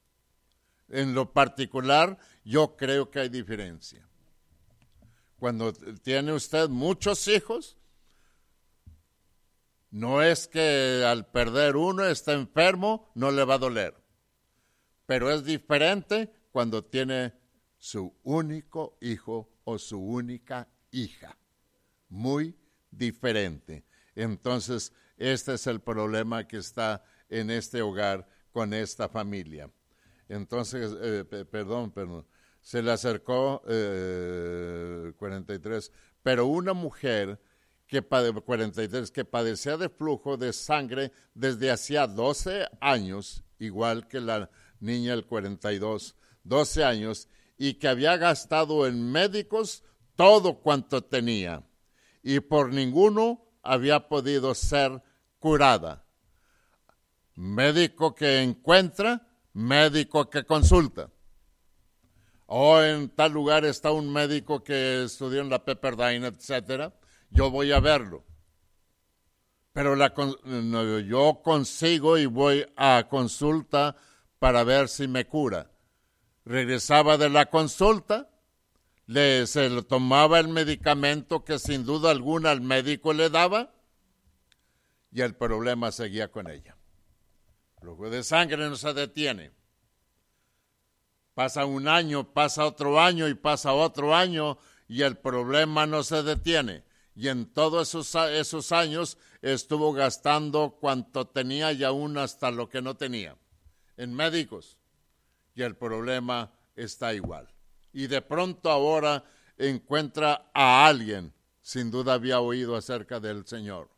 En 0.90 1.14
lo 1.14 1.32
particular, 1.32 2.18
yo 2.44 2.76
creo 2.76 3.10
que 3.10 3.20
hay 3.20 3.30
diferencia. 3.30 4.06
Cuando 5.38 5.72
tiene 5.72 6.34
usted 6.34 6.68
muchos 6.68 7.26
hijos, 7.26 7.78
no 9.90 10.20
es 10.20 10.46
que 10.46 11.06
al 11.06 11.24
perder 11.24 11.74
uno 11.74 12.04
está 12.04 12.34
enfermo, 12.34 13.10
no 13.14 13.30
le 13.30 13.44
va 13.44 13.54
a 13.54 13.58
doler. 13.58 13.96
Pero 15.06 15.30
es 15.30 15.42
diferente 15.42 16.30
cuando 16.52 16.84
tiene 16.84 17.39
su 17.80 18.14
único 18.22 18.96
hijo 19.00 19.48
o 19.64 19.78
su 19.78 19.98
única 19.98 20.68
hija. 20.92 21.36
Muy 22.10 22.54
diferente. 22.90 23.84
Entonces, 24.14 24.92
este 25.16 25.54
es 25.54 25.66
el 25.66 25.80
problema 25.80 26.46
que 26.46 26.58
está 26.58 27.02
en 27.28 27.50
este 27.50 27.82
hogar 27.82 28.28
con 28.52 28.72
esta 28.74 29.08
familia. 29.08 29.68
Entonces, 30.28 30.92
eh, 31.00 31.24
perdón, 31.50 31.90
perdón, 31.90 32.26
se 32.60 32.82
le 32.82 32.92
acercó 32.92 33.62
43, 35.16 35.88
eh, 35.88 35.92
pero 36.22 36.46
una 36.46 36.74
mujer 36.74 37.40
que, 37.86 38.02
43, 38.02 39.10
que 39.10 39.24
padecía 39.24 39.76
de 39.78 39.88
flujo 39.88 40.36
de 40.36 40.52
sangre 40.52 41.12
desde 41.34 41.70
hacía 41.70 42.06
12 42.06 42.66
años, 42.80 43.42
igual 43.58 44.06
que 44.06 44.20
la 44.20 44.50
niña 44.78 45.14
el 45.14 45.24
42, 45.24 46.14
12 46.44 46.84
años, 46.84 47.26
y 47.62 47.74
que 47.74 47.88
había 47.88 48.16
gastado 48.16 48.86
en 48.86 49.12
médicos 49.12 49.84
todo 50.16 50.60
cuanto 50.60 51.04
tenía, 51.04 51.62
y 52.22 52.40
por 52.40 52.72
ninguno 52.72 53.44
había 53.62 54.08
podido 54.08 54.54
ser 54.54 55.02
curada. 55.38 56.06
Médico 57.34 58.14
que 58.14 58.40
encuentra, 58.40 59.28
médico 59.52 60.30
que 60.30 60.44
consulta. 60.44 61.10
O 62.46 62.76
oh, 62.76 62.82
en 62.82 63.10
tal 63.10 63.32
lugar 63.32 63.66
está 63.66 63.90
un 63.90 64.10
médico 64.10 64.64
que 64.64 65.04
estudió 65.04 65.42
en 65.42 65.50
la 65.50 65.62
Pepperdine, 65.62 66.28
etcétera, 66.28 66.94
yo 67.28 67.50
voy 67.50 67.72
a 67.72 67.80
verlo. 67.80 68.24
Pero 69.74 69.94
yo 71.00 71.42
consigo 71.44 72.16
y 72.16 72.24
voy 72.24 72.64
a 72.74 73.06
consulta 73.10 73.96
para 74.38 74.64
ver 74.64 74.88
si 74.88 75.06
me 75.06 75.26
cura 75.26 75.69
regresaba 76.50 77.16
de 77.16 77.30
la 77.30 77.46
consulta, 77.46 78.28
le, 79.06 79.46
se 79.46 79.82
tomaba 79.82 80.40
el 80.40 80.48
medicamento 80.48 81.44
que 81.44 81.60
sin 81.60 81.86
duda 81.86 82.10
alguna 82.10 82.50
el 82.50 82.60
médico 82.60 83.12
le 83.12 83.30
daba 83.30 83.72
y 85.12 85.20
el 85.20 85.36
problema 85.36 85.92
seguía 85.92 86.28
con 86.28 86.50
ella. 86.50 86.76
El 87.76 87.82
flujo 87.82 88.10
de 88.10 88.24
sangre 88.24 88.68
no 88.68 88.74
se 88.74 88.92
detiene. 88.92 89.52
Pasa 91.34 91.66
un 91.66 91.86
año, 91.86 92.32
pasa 92.32 92.66
otro 92.66 93.00
año 93.00 93.28
y 93.28 93.34
pasa 93.34 93.72
otro 93.72 94.16
año 94.16 94.58
y 94.88 95.02
el 95.02 95.18
problema 95.18 95.86
no 95.86 96.02
se 96.02 96.24
detiene. 96.24 96.82
Y 97.14 97.28
en 97.28 97.46
todos 97.46 97.90
esos, 97.90 98.12
esos 98.32 98.72
años 98.72 99.18
estuvo 99.40 99.92
gastando 99.92 100.78
cuanto 100.80 101.28
tenía 101.28 101.70
y 101.72 101.84
aún 101.84 102.18
hasta 102.18 102.50
lo 102.50 102.68
que 102.68 102.82
no 102.82 102.96
tenía 102.96 103.36
en 103.96 104.14
médicos 104.14 104.79
y 105.54 105.62
el 105.62 105.76
problema 105.76 106.52
está 106.76 107.14
igual. 107.14 107.48
Y 107.92 108.06
de 108.06 108.22
pronto 108.22 108.70
ahora 108.70 109.24
encuentra 109.58 110.50
a 110.54 110.86
alguien, 110.86 111.32
sin 111.60 111.90
duda 111.90 112.14
había 112.14 112.40
oído 112.40 112.76
acerca 112.76 113.20
del 113.20 113.46
Señor. 113.46 113.88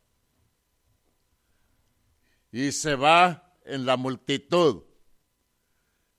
Y 2.51 2.71
se 2.71 2.95
va 2.95 3.55
en 3.65 3.85
la 3.85 3.97
multitud, 3.97 4.83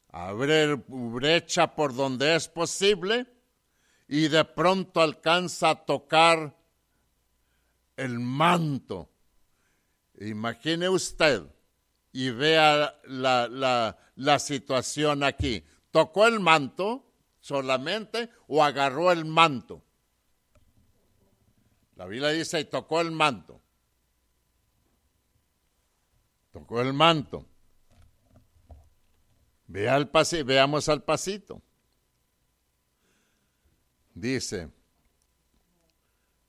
abre 0.08 0.74
brecha 0.88 1.74
por 1.74 1.94
donde 1.94 2.34
es 2.34 2.48
posible 2.48 3.26
y 4.08 4.28
de 4.28 4.44
pronto 4.44 5.00
alcanza 5.00 5.70
a 5.70 5.84
tocar 5.84 6.56
el 7.96 8.18
manto. 8.18 9.10
Imagine 10.20 10.88
usted 10.88 11.53
y 12.14 12.30
vea 12.30 12.96
la, 13.06 13.98
la, 14.14 14.38
situación 14.38 15.24
aquí. 15.24 15.64
¿Tocó 15.90 16.28
el 16.28 16.38
manto 16.38 17.10
solamente 17.40 18.30
o 18.46 18.62
agarró 18.62 19.10
el 19.10 19.24
manto? 19.24 19.82
La 21.96 22.06
Biblia 22.06 22.28
dice, 22.28 22.60
y 22.60 22.66
tocó 22.66 23.00
el 23.00 23.10
manto. 23.10 23.60
Tocó 26.52 26.80
el 26.80 26.92
manto. 26.92 27.48
Vea 29.66 29.96
el 29.96 30.08
veamos 30.44 30.88
al 30.88 31.02
pasito. 31.02 31.62
Dice, 34.14 34.70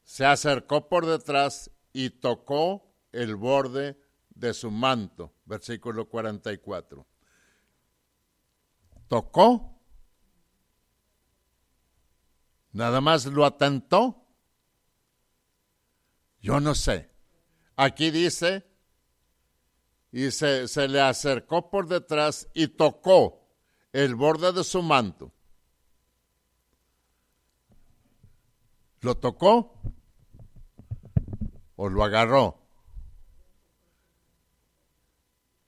se 0.04 0.26
acercó 0.26 0.88
por 0.88 1.08
detrás 1.08 1.72
y 1.92 2.12
tocó 2.12 2.94
el 3.12 3.36
borde 3.36 4.05
de 4.36 4.54
su 4.54 4.70
manto, 4.70 5.34
versículo 5.46 6.08
44. 6.08 7.06
Tocó, 9.08 9.80
nada 12.74 13.02
más 13.02 13.26
lo 13.26 13.46
atentó. 13.46 14.22
Yo 16.42 16.60
no 16.60 16.76
sé. 16.76 17.10
Aquí 17.78 18.12
dice, 18.12 18.66
y 20.12 20.32
se, 20.32 20.68
se 20.68 20.88
le 20.88 21.02
acercó 21.02 21.70
por 21.70 21.88
detrás 21.88 22.48
y 22.54 22.68
tocó 22.68 23.50
el 23.92 24.16
borde 24.16 24.52
de 24.52 24.64
su 24.64 24.82
manto. 24.82 25.32
¿Lo 29.02 29.16
tocó 29.16 29.80
o 31.76 31.90
lo 31.90 32.04
agarró? 32.04 32.65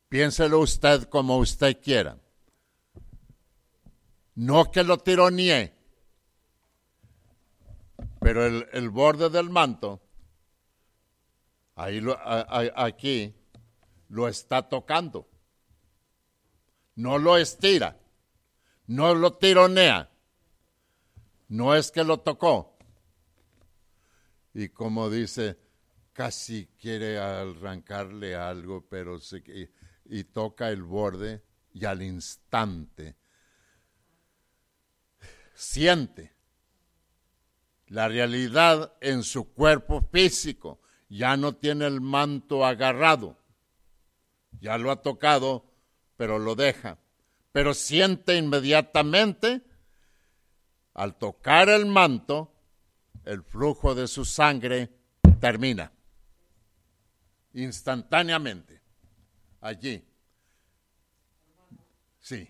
Piénselo 0.10 0.60
usted 0.60 1.04
como 1.10 1.38
usted 1.38 1.82
quiera. 1.82 2.17
No 4.36 4.72
que 4.72 4.84
lo 4.84 5.00
tironee, 5.00 5.74
pero 8.22 8.46
el, 8.46 8.89
borde 8.89 9.30
del 9.30 9.50
manto, 9.50 10.02
ahí 11.76 12.02
aquí, 12.76 13.36
lo 14.10 14.28
está 14.28 14.70
tocando. 14.70 15.28
No 16.96 17.17
lo 17.17 17.38
estira, 17.38 17.98
no 18.86 19.13
lo 19.13 19.34
tironea, 19.34 20.10
no 21.50 21.76
es 21.76 21.91
que 21.91 22.04
lo 22.04 22.20
tocó. 22.20 22.78
Y 24.54 24.70
como 24.70 25.10
dice, 25.10 25.58
casi 26.13 26.67
quiere 26.80 27.20
arrancarle 27.20 28.36
algo, 28.36 28.86
pero 28.88 29.20
se, 29.20 29.43
y 30.10 30.24
toca 30.24 30.70
el 30.70 30.84
borde 30.84 31.43
y 31.74 31.86
al 31.86 32.02
instante 32.02 33.15
siente 35.54 36.34
la 37.88 38.08
realidad 38.08 38.93
en 39.02 39.24
su 39.24 39.54
cuerpo 39.54 40.02
físico. 40.12 40.82
Ya 41.10 41.38
no 41.38 41.56
tiene 41.56 41.86
el 41.86 42.02
manto 42.02 42.65
agarrado. 42.65 43.38
Ya 44.60 44.78
lo 44.78 44.91
ha 44.91 45.02
tocado, 45.02 45.72
pero 46.17 46.38
lo 46.38 46.56
deja. 46.56 46.98
Pero 47.52 47.74
siente 47.74 48.36
inmediatamente, 48.36 49.62
al 50.93 51.17
tocar 51.17 51.70
el 51.70 51.86
manto, 51.86 52.54
el 53.24 53.41
flujo 53.41 53.96
de 53.96 54.08
su 54.08 54.26
sangre 54.26 54.91
termina. 55.39 55.91
Instantáneamente 57.54 58.77
allí. 59.62 60.04
Sí. 62.20 62.50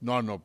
No, 0.00 0.20
no, 0.20 0.42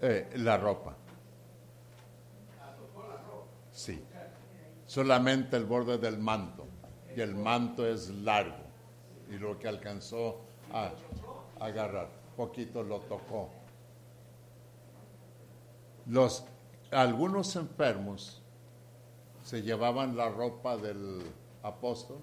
Eh, 0.00 0.30
la 0.36 0.56
ropa. 0.56 0.96
Sí. 3.70 4.02
Solamente 4.86 5.56
el 5.56 5.64
borde 5.64 5.98
del 5.98 6.18
manto. 6.18 6.66
Y 7.14 7.20
el 7.20 7.34
manto 7.34 7.86
es 7.86 8.08
largo. 8.08 8.64
Y 9.28 9.34
lo 9.34 9.58
que 9.58 9.68
alcanzó 9.68 10.40
a 10.72 10.92
agarrar, 11.60 12.08
poquito 12.36 12.82
lo 12.82 13.00
tocó. 13.00 13.50
Los, 16.06 16.44
algunos 16.90 17.54
enfermos 17.56 18.42
se 19.44 19.62
llevaban 19.62 20.16
la 20.16 20.28
ropa 20.28 20.76
del 20.76 21.22
apóstol 21.62 22.18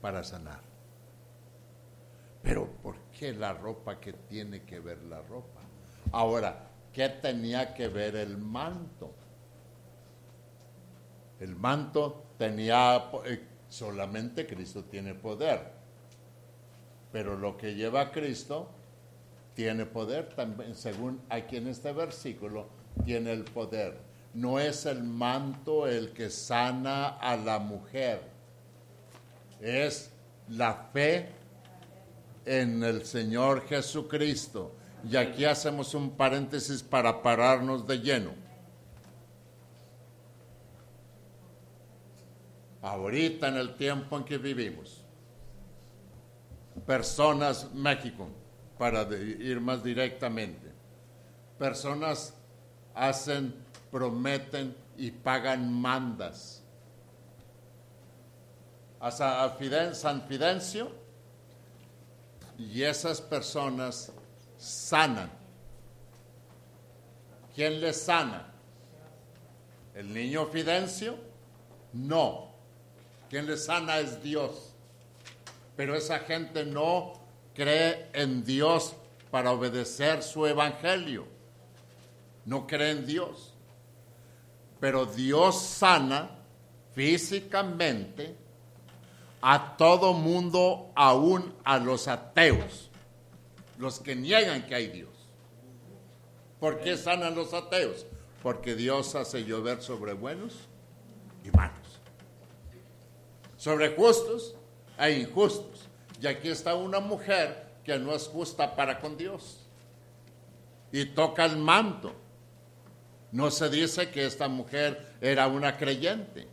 para 0.00 0.24
sanar. 0.24 0.69
Pero 2.42 2.66
¿por 2.82 2.96
qué 3.18 3.32
la 3.32 3.52
ropa? 3.52 4.00
¿Qué 4.00 4.12
tiene 4.12 4.62
que 4.62 4.80
ver 4.80 5.02
la 5.02 5.20
ropa? 5.22 5.60
Ahora, 6.12 6.70
¿qué 6.92 7.08
tenía 7.08 7.74
que 7.74 7.88
ver 7.88 8.16
el 8.16 8.38
manto? 8.38 9.14
El 11.38 11.56
manto 11.56 12.24
tenía, 12.38 13.10
eh, 13.24 13.46
solamente 13.68 14.46
Cristo 14.46 14.84
tiene 14.84 15.14
poder. 15.14 15.60
Pero 17.12 17.36
lo 17.36 17.56
que 17.56 17.74
lleva 17.74 18.10
Cristo 18.10 18.70
tiene 19.54 19.86
poder 19.86 20.28
también, 20.34 20.74
según 20.74 21.20
aquí 21.28 21.56
en 21.56 21.68
este 21.68 21.92
versículo, 21.92 22.68
tiene 23.04 23.32
el 23.32 23.44
poder. 23.44 23.98
No 24.32 24.60
es 24.60 24.86
el 24.86 25.02
manto 25.02 25.86
el 25.86 26.12
que 26.12 26.30
sana 26.30 27.08
a 27.08 27.36
la 27.36 27.58
mujer, 27.58 28.22
es 29.60 30.12
la 30.48 30.74
fe 30.92 31.39
en 32.44 32.82
el 32.82 33.04
Señor 33.04 33.66
Jesucristo. 33.66 34.74
Y 35.08 35.16
aquí 35.16 35.44
hacemos 35.44 35.94
un 35.94 36.10
paréntesis 36.10 36.82
para 36.82 37.22
pararnos 37.22 37.86
de 37.86 37.98
lleno. 37.98 38.30
Ahorita 42.82 43.48
en 43.48 43.56
el 43.56 43.76
tiempo 43.76 44.16
en 44.16 44.24
que 44.24 44.38
vivimos, 44.38 45.04
personas, 46.86 47.72
México, 47.74 48.28
para 48.78 49.02
ir 49.02 49.60
más 49.60 49.84
directamente, 49.84 50.72
personas 51.58 52.34
hacen, 52.94 53.54
prometen 53.90 54.74
y 54.96 55.10
pagan 55.10 55.70
mandas. 55.72 56.62
A 58.98 59.10
San 59.10 60.26
Fidencio 60.26 60.99
y 62.60 62.82
esas 62.82 63.22
personas 63.22 64.12
sanan. 64.58 65.30
¿Quién 67.54 67.80
les 67.80 68.02
sana? 68.02 68.52
¿El 69.94 70.12
niño 70.12 70.44
Fidencio? 70.46 71.16
No. 71.94 72.50
Quien 73.30 73.46
les 73.46 73.64
sana 73.64 73.98
es 73.98 74.22
Dios. 74.22 74.74
Pero 75.74 75.94
esa 75.96 76.18
gente 76.18 76.66
no 76.66 77.14
cree 77.54 78.10
en 78.12 78.44
Dios 78.44 78.94
para 79.30 79.52
obedecer 79.52 80.22
su 80.22 80.46
evangelio. 80.46 81.26
No 82.44 82.66
cree 82.66 82.90
en 82.90 83.06
Dios. 83.06 83.54
Pero 84.80 85.06
Dios 85.06 85.58
sana 85.62 86.30
físicamente 86.92 88.36
a 89.42 89.76
todo 89.76 90.12
mundo, 90.12 90.92
aún 90.94 91.54
a 91.64 91.78
los 91.78 92.08
ateos, 92.08 92.90
los 93.78 93.98
que 94.00 94.14
niegan 94.14 94.66
que 94.66 94.74
hay 94.74 94.88
Dios. 94.88 95.08
¿Por 96.58 96.80
qué 96.80 96.96
sanan 96.96 97.34
los 97.34 97.54
ateos? 97.54 98.06
Porque 98.42 98.74
Dios 98.74 99.14
hace 99.14 99.44
llover 99.44 99.82
sobre 99.82 100.12
buenos 100.12 100.68
y 101.44 101.50
malos, 101.56 102.00
sobre 103.56 103.94
justos 103.94 104.54
e 104.98 105.12
injustos. 105.12 105.86
Y 106.20 106.26
aquí 106.26 106.48
está 106.48 106.74
una 106.74 107.00
mujer 107.00 107.70
que 107.82 107.98
no 107.98 108.14
es 108.14 108.28
justa 108.28 108.76
para 108.76 109.00
con 109.00 109.16
Dios 109.16 109.64
y 110.92 111.06
toca 111.06 111.46
el 111.46 111.56
manto. 111.56 112.12
No 113.32 113.50
se 113.50 113.70
dice 113.70 114.10
que 114.10 114.26
esta 114.26 114.48
mujer 114.48 115.14
era 115.20 115.46
una 115.46 115.78
creyente, 115.78 116.46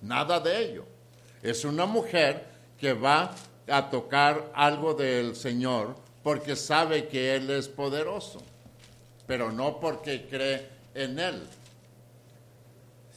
nada 0.00 0.40
de 0.40 0.58
ello 0.58 0.97
es 1.42 1.64
una 1.64 1.86
mujer 1.86 2.44
que 2.78 2.92
va 2.92 3.34
a 3.68 3.90
tocar 3.90 4.50
algo 4.54 4.94
del 4.94 5.36
Señor 5.36 5.94
porque 6.22 6.56
sabe 6.56 7.08
que 7.08 7.34
Él 7.36 7.50
es 7.50 7.68
poderoso, 7.68 8.40
pero 9.26 9.52
no 9.52 9.80
porque 9.80 10.26
cree 10.28 10.68
en 10.94 11.18
Él. 11.18 11.42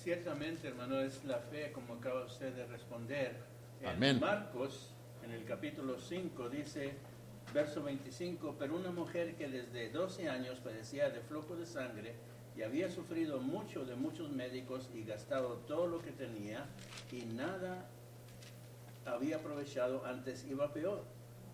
Ciertamente, 0.04 0.68
hermano, 0.68 1.00
es 1.00 1.24
la 1.26 1.40
fe, 1.40 1.72
como 1.72 1.96
acaba 1.96 2.26
usted 2.26 2.54
de 2.54 2.66
responder. 2.66 3.36
En 3.82 4.20
Marcos, 4.20 4.90
en 5.24 5.32
el 5.32 5.44
capítulo 5.46 6.00
5, 6.00 6.50
dice, 6.50 6.94
verso 7.54 7.84
25, 7.84 8.56
pero 8.58 8.76
una 8.76 8.92
mujer 8.92 9.36
que 9.36 9.48
desde 9.48 9.90
12 9.90 10.30
años 10.30 10.60
padecía 10.60 11.10
de 11.10 11.20
flujo 11.22 11.56
de 11.56 11.66
sangre 11.66 12.14
y 12.56 12.64
había 12.64 12.90
sufrido 12.90 13.40
mucho 13.40 13.86
de 13.86 13.96
muchos 13.96 14.32
médicos 14.32 14.90
y 14.94 15.04
gastado 15.04 15.58
todo 15.68 15.88
lo 15.88 16.02
que 16.02 16.12
tenía 16.12 16.66
y 17.12 17.26
nada 17.34 17.88
había 19.06 19.38
aprovechado, 19.38 20.06
antes 20.06 20.46
iba 20.50 20.74
peor. 20.74 21.04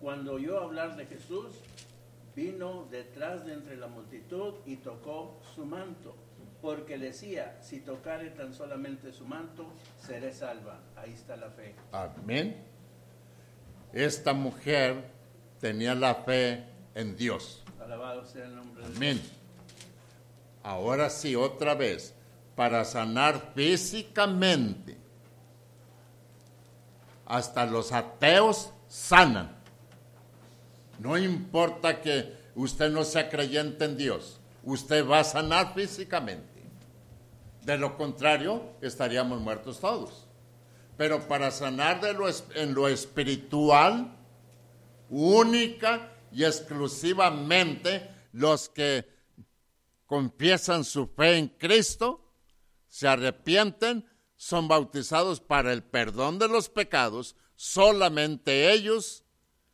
Cuando 0.00 0.34
oyó 0.34 0.60
hablar 0.60 0.96
de 0.96 1.06
Jesús, 1.06 1.46
vino 2.36 2.86
detrás 2.90 3.44
de 3.44 3.54
entre 3.54 3.76
la 3.76 3.88
multitud 3.88 4.54
y 4.64 4.76
tocó 4.76 5.40
su 5.54 5.64
manto, 5.64 6.14
porque 6.60 6.98
decía, 6.98 7.58
si 7.62 7.80
tocare 7.80 8.30
tan 8.30 8.54
solamente 8.54 9.12
su 9.12 9.24
manto, 9.24 9.66
seré 10.00 10.32
salva. 10.32 10.80
Ahí 10.96 11.12
está 11.12 11.36
la 11.36 11.50
fe. 11.50 11.74
Amén. 11.92 12.56
Esta 13.92 14.32
mujer 14.32 15.10
tenía 15.60 15.94
la 15.94 16.14
fe 16.16 16.64
en 16.94 17.16
Dios. 17.16 17.64
Alabado 17.80 18.24
sea 18.24 18.44
el 18.44 18.54
nombre 18.54 18.86
de 18.86 18.96
Amén. 18.96 19.20
Ahora 20.62 21.08
sí, 21.10 21.34
otra 21.34 21.74
vez, 21.74 22.14
para 22.54 22.84
sanar 22.84 23.52
físicamente 23.54 24.96
hasta 27.28 27.66
los 27.66 27.92
ateos 27.92 28.72
sanan. 28.88 29.54
No 30.98 31.16
importa 31.16 32.00
que 32.00 32.34
usted 32.54 32.90
no 32.90 33.04
sea 33.04 33.28
creyente 33.28 33.84
en 33.84 33.96
Dios, 33.96 34.40
usted 34.64 35.06
va 35.06 35.20
a 35.20 35.24
sanar 35.24 35.74
físicamente. 35.74 36.62
De 37.62 37.76
lo 37.76 37.96
contrario, 37.96 38.62
estaríamos 38.80 39.40
muertos 39.40 39.78
todos. 39.78 40.26
Pero 40.96 41.28
para 41.28 41.50
sanar 41.50 42.00
de 42.00 42.14
lo, 42.14 42.28
en 42.54 42.74
lo 42.74 42.88
espiritual, 42.88 44.16
única 45.10 46.10
y 46.32 46.44
exclusivamente 46.44 48.10
los 48.32 48.70
que 48.70 49.06
confiesan 50.06 50.82
su 50.82 51.06
fe 51.08 51.36
en 51.36 51.48
Cristo, 51.48 52.32
se 52.88 53.06
arrepienten 53.06 54.08
son 54.38 54.68
bautizados 54.68 55.40
para 55.40 55.72
el 55.72 55.82
perdón 55.82 56.38
de 56.38 56.48
los 56.48 56.68
pecados, 56.70 57.34
solamente 57.56 58.72
ellos 58.72 59.24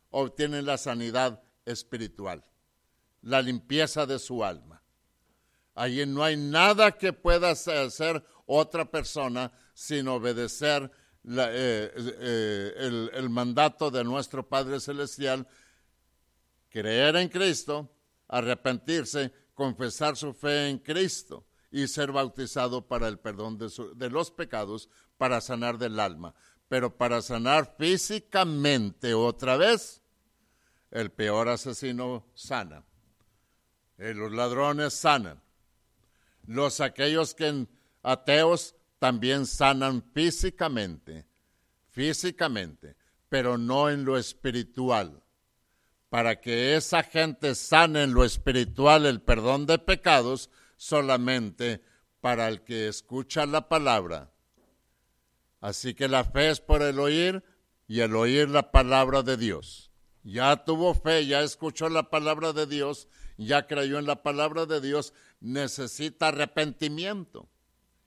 obtienen 0.09 0.65
la 0.65 0.79
sanidad 0.79 1.41
espiritual, 1.65 2.43
la 3.21 3.43
limpieza 3.43 4.07
de 4.07 4.17
su 4.17 4.43
alma. 4.43 4.81
Allí 5.75 6.05
no 6.07 6.23
hay 6.23 6.35
nada 6.35 6.91
que 6.93 7.13
pueda 7.13 7.51
hacer 7.51 8.25
otra 8.47 8.89
persona 8.89 9.51
sin 9.75 10.07
obedecer 10.07 10.89
eh, 11.29 11.91
eh, 11.95 12.73
el, 12.77 13.11
el 13.13 13.29
mandato 13.29 13.91
de 13.91 14.03
nuestro 14.03 14.49
Padre 14.49 14.79
Celestial, 14.79 15.47
creer 16.69 17.17
en 17.17 17.29
Cristo, 17.29 17.87
arrepentirse, 18.27 19.31
confesar 19.53 20.17
su 20.17 20.33
fe 20.33 20.69
en 20.69 20.79
Cristo 20.79 21.45
y 21.75 21.89
ser 21.89 22.13
bautizado 22.13 22.87
para 22.87 23.09
el 23.09 23.19
perdón 23.19 23.57
de, 23.57 24.09
los 24.09 24.31
pecados, 24.31 24.87
para 25.17 25.41
sanar 25.41 25.77
del 25.77 25.99
alma. 25.99 26.33
Pero 26.69 26.95
para 26.95 27.21
sanar 27.21 27.75
físicamente 27.77 29.13
otra 29.13 29.57
vez, 29.57 30.01
el 30.89 31.11
peor 31.11 31.49
asesino 31.49 32.27
sana. 32.33 32.85
Eh, 33.97 34.13
los 34.13 34.31
ladrones 34.31 34.93
sanan. 34.93 35.43
Los 36.47 36.79
aquellos 36.79 37.35
que 37.35 37.67
ateos 38.03 38.75
también 38.97 39.45
sanan 39.45 40.01
físicamente, 40.13 41.25
físicamente, 41.89 42.95
pero 43.27 43.57
no 43.57 43.89
en 43.89 44.05
lo 44.05 44.17
espiritual. 44.17 45.21
Para 46.07 46.39
que 46.39 46.77
esa 46.77 47.03
gente 47.03 47.53
sane 47.53 48.03
en 48.03 48.13
lo 48.13 48.23
espiritual 48.23 49.05
el 49.05 49.21
perdón 49.21 49.65
de 49.65 49.77
pecados, 49.77 50.49
solamente 50.75 51.81
para 52.21 52.47
el 52.47 52.63
que 52.63 52.87
escucha 52.87 53.45
la 53.45 53.69
palabra. 53.69 54.31
Así 55.61 55.93
que 55.93 56.07
la 56.07 56.23
fe 56.23 56.49
es 56.49 56.59
por 56.59 56.81
el 56.81 56.99
oír 56.99 57.43
y 57.87 58.01
el 58.01 58.15
oír 58.15 58.49
la 58.49 58.71
palabra 58.71 59.23
de 59.23 59.37
Dios. 59.37 59.91
Ya 60.23 60.63
tuvo 60.65 60.93
fe, 60.95 61.25
ya 61.25 61.41
escuchó 61.41 61.89
la 61.89 62.09
palabra 62.09 62.51
de 62.51 62.65
Dios 62.65 63.07
ya 63.37 63.67
creyó 63.67 63.99
en 63.99 64.05
la 64.05 64.23
palabra 64.23 64.65
de 64.65 64.81
Dios, 64.81 65.13
necesita 65.39 66.29
arrepentimiento. 66.29 67.49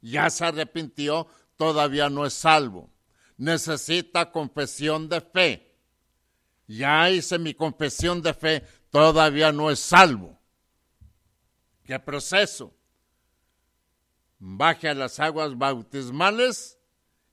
Ya 0.00 0.30
se 0.30 0.44
arrepintió, 0.44 1.26
todavía 1.56 2.08
no 2.08 2.24
es 2.24 2.34
salvo. 2.34 2.90
Necesita 3.36 4.32
confesión 4.32 5.08
de 5.08 5.20
fe. 5.20 5.74
Ya 6.66 7.10
hice 7.10 7.38
mi 7.38 7.54
confesión 7.54 8.22
de 8.22 8.34
fe, 8.34 8.64
todavía 8.90 9.52
no 9.52 9.70
es 9.70 9.78
salvo. 9.80 10.37
¿Qué 11.88 11.98
proceso? 11.98 12.76
Baje 14.38 14.90
a 14.90 14.94
las 14.94 15.18
aguas 15.20 15.56
bautismales 15.56 16.78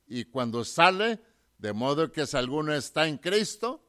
y 0.08 0.24
cuando 0.24 0.64
sale, 0.64 1.20
de 1.58 1.74
modo 1.74 2.10
que 2.10 2.26
si 2.26 2.38
alguno 2.38 2.74
está 2.74 3.06
en 3.06 3.18
Cristo, 3.18 3.86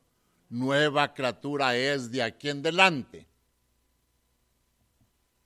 nueva 0.49 1.15
criatura 1.15 1.77
es 1.77 2.11
de 2.11 2.21
aquí 2.21 2.49
en 2.49 2.59
adelante. 2.59 3.29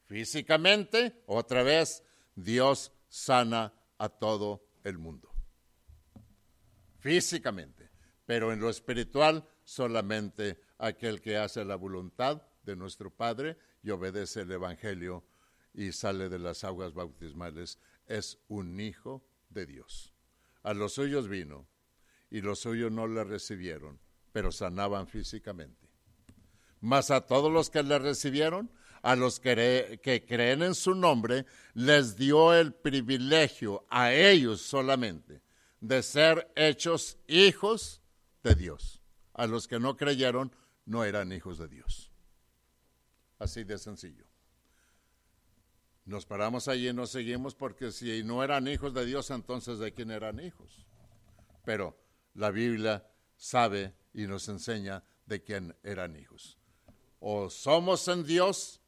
Físicamente, 0.06 1.22
otra 1.26 1.64
vez, 1.64 2.02
Dios 2.34 2.90
sana 3.10 3.74
a 3.98 4.08
todo 4.08 4.64
el 4.84 4.96
mundo. 4.96 5.30
Físicamente, 6.98 7.90
pero 8.24 8.54
en 8.54 8.60
lo 8.60 8.70
espiritual 8.70 9.46
solamente 9.64 10.62
aquel 10.78 11.20
que 11.20 11.36
hace 11.36 11.62
la 11.62 11.76
voluntad 11.76 12.40
de 12.62 12.74
nuestro 12.74 13.14
Padre 13.14 13.58
y 13.82 13.90
obedece 13.90 14.42
el 14.42 14.52
Evangelio 14.52 15.24
y 15.72 15.92
sale 15.92 16.28
de 16.28 16.38
las 16.38 16.64
aguas 16.64 16.94
bautismales 16.94 17.78
es 18.06 18.38
un 18.48 18.80
hijo 18.80 19.24
de 19.48 19.66
Dios. 19.66 20.12
A 20.62 20.74
los 20.74 20.94
suyos 20.94 21.28
vino 21.28 21.66
y 22.30 22.40
los 22.40 22.60
suyos 22.60 22.92
no 22.92 23.06
le 23.06 23.24
recibieron, 23.24 24.00
pero 24.32 24.52
sanaban 24.52 25.06
físicamente. 25.06 25.88
Mas 26.80 27.10
a 27.10 27.22
todos 27.22 27.52
los 27.52 27.70
que 27.70 27.82
le 27.82 27.98
recibieron, 27.98 28.70
a 29.02 29.16
los 29.16 29.40
que, 29.40 30.00
que, 30.02 30.24
creen 30.26 30.62
en 30.62 30.74
su 30.74 30.94
nombre, 30.94 31.46
les 31.74 32.16
dio 32.16 32.54
el 32.54 32.74
privilegio 32.74 33.86
a 33.88 34.12
ellos 34.12 34.60
solamente 34.60 35.42
de 35.80 36.02
ser 36.02 36.50
hechos 36.56 37.18
hijos 37.26 38.02
de 38.42 38.54
Dios. 38.54 39.00
A 39.32 39.46
los 39.46 39.68
que 39.68 39.78
no 39.78 39.96
creyeron, 39.96 40.54
no 40.84 41.04
eran 41.04 41.32
hijos 41.32 41.58
de 41.58 41.68
Dios. 41.68 42.09
Así 43.40 43.64
de 43.64 43.78
sencillo. 43.78 44.26
Nos 46.04 46.26
paramos 46.26 46.68
allí 46.68 46.90
y 46.90 46.92
nos 46.92 47.10
seguimos 47.10 47.54
porque 47.54 47.90
si 47.90 48.22
no 48.22 48.44
eran 48.44 48.68
hijos 48.68 48.92
de 48.92 49.06
Dios, 49.06 49.30
entonces 49.30 49.78
de 49.78 49.92
quién 49.92 50.10
eran 50.10 50.40
hijos. 50.40 50.86
Pero 51.64 51.98
la 52.34 52.50
Biblia 52.50 53.10
sabe 53.36 53.94
y 54.12 54.26
nos 54.26 54.48
enseña 54.48 55.02
de 55.24 55.42
quién 55.42 55.74
eran 55.82 56.16
hijos. 56.16 56.58
O 57.18 57.48
somos 57.48 58.06
en 58.08 58.26
Dios, 58.26 58.82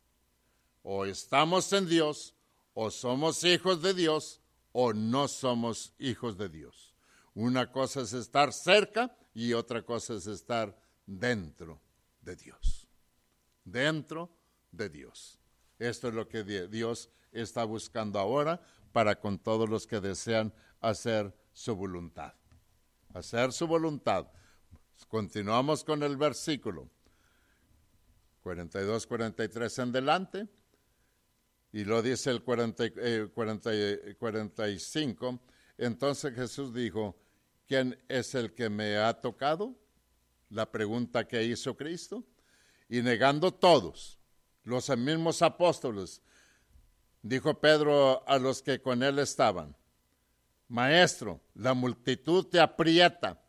o 0.82 1.06
estamos 1.06 1.72
en 1.72 1.88
Dios, 1.88 2.34
o 2.74 2.90
somos 2.90 3.44
hijos 3.44 3.80
de 3.80 3.94
Dios, 3.94 4.42
o 4.72 4.92
no 4.92 5.28
somos 5.28 5.94
hijos 5.98 6.36
de 6.36 6.50
Dios. 6.50 6.94
Una 7.34 7.72
cosa 7.72 8.02
es 8.02 8.12
estar 8.12 8.52
cerca 8.52 9.16
y 9.32 9.54
otra 9.54 9.82
cosa 9.82 10.14
es 10.14 10.26
estar 10.26 10.78
dentro 11.06 11.80
de 12.20 12.36
Dios. 12.36 12.86
Dentro 13.64 14.41
de 14.72 14.88
Dios. 14.88 15.38
Esto 15.78 16.08
es 16.08 16.14
lo 16.14 16.28
que 16.28 16.42
Dios 16.42 17.10
está 17.30 17.64
buscando 17.64 18.18
ahora 18.18 18.60
para 18.92 19.20
con 19.20 19.38
todos 19.38 19.68
los 19.68 19.86
que 19.86 20.00
desean 20.00 20.52
hacer 20.80 21.34
su 21.52 21.76
voluntad. 21.76 22.34
Hacer 23.14 23.52
su 23.52 23.66
voluntad. 23.66 24.26
Continuamos 25.08 25.84
con 25.84 26.02
el 26.02 26.16
versículo 26.16 26.88
42, 28.42 29.06
43 29.06 29.78
en 29.78 29.92
delante. 29.92 30.48
Y 31.72 31.84
lo 31.84 32.02
dice 32.02 32.30
el 32.30 32.42
40, 32.42 32.84
45. 33.34 35.28
Eh, 35.28 35.38
Entonces 35.78 36.34
Jesús 36.34 36.74
dijo, 36.74 37.18
¿quién 37.66 37.98
es 38.08 38.34
el 38.34 38.52
que 38.52 38.68
me 38.68 38.96
ha 38.98 39.20
tocado? 39.20 39.74
La 40.50 40.70
pregunta 40.70 41.26
que 41.26 41.42
hizo 41.44 41.76
Cristo. 41.76 42.24
Y 42.88 43.00
negando 43.00 43.54
todos, 43.54 44.18
los 44.64 44.88
mismos 44.96 45.42
apóstoles, 45.42 46.22
dijo 47.22 47.60
Pedro 47.60 48.26
a 48.28 48.38
los 48.38 48.62
que 48.62 48.80
con 48.80 49.02
él 49.02 49.18
estaban, 49.18 49.76
Maestro, 50.68 51.40
la 51.54 51.74
multitud 51.74 52.46
te 52.46 52.58
aprieta. 52.58 53.42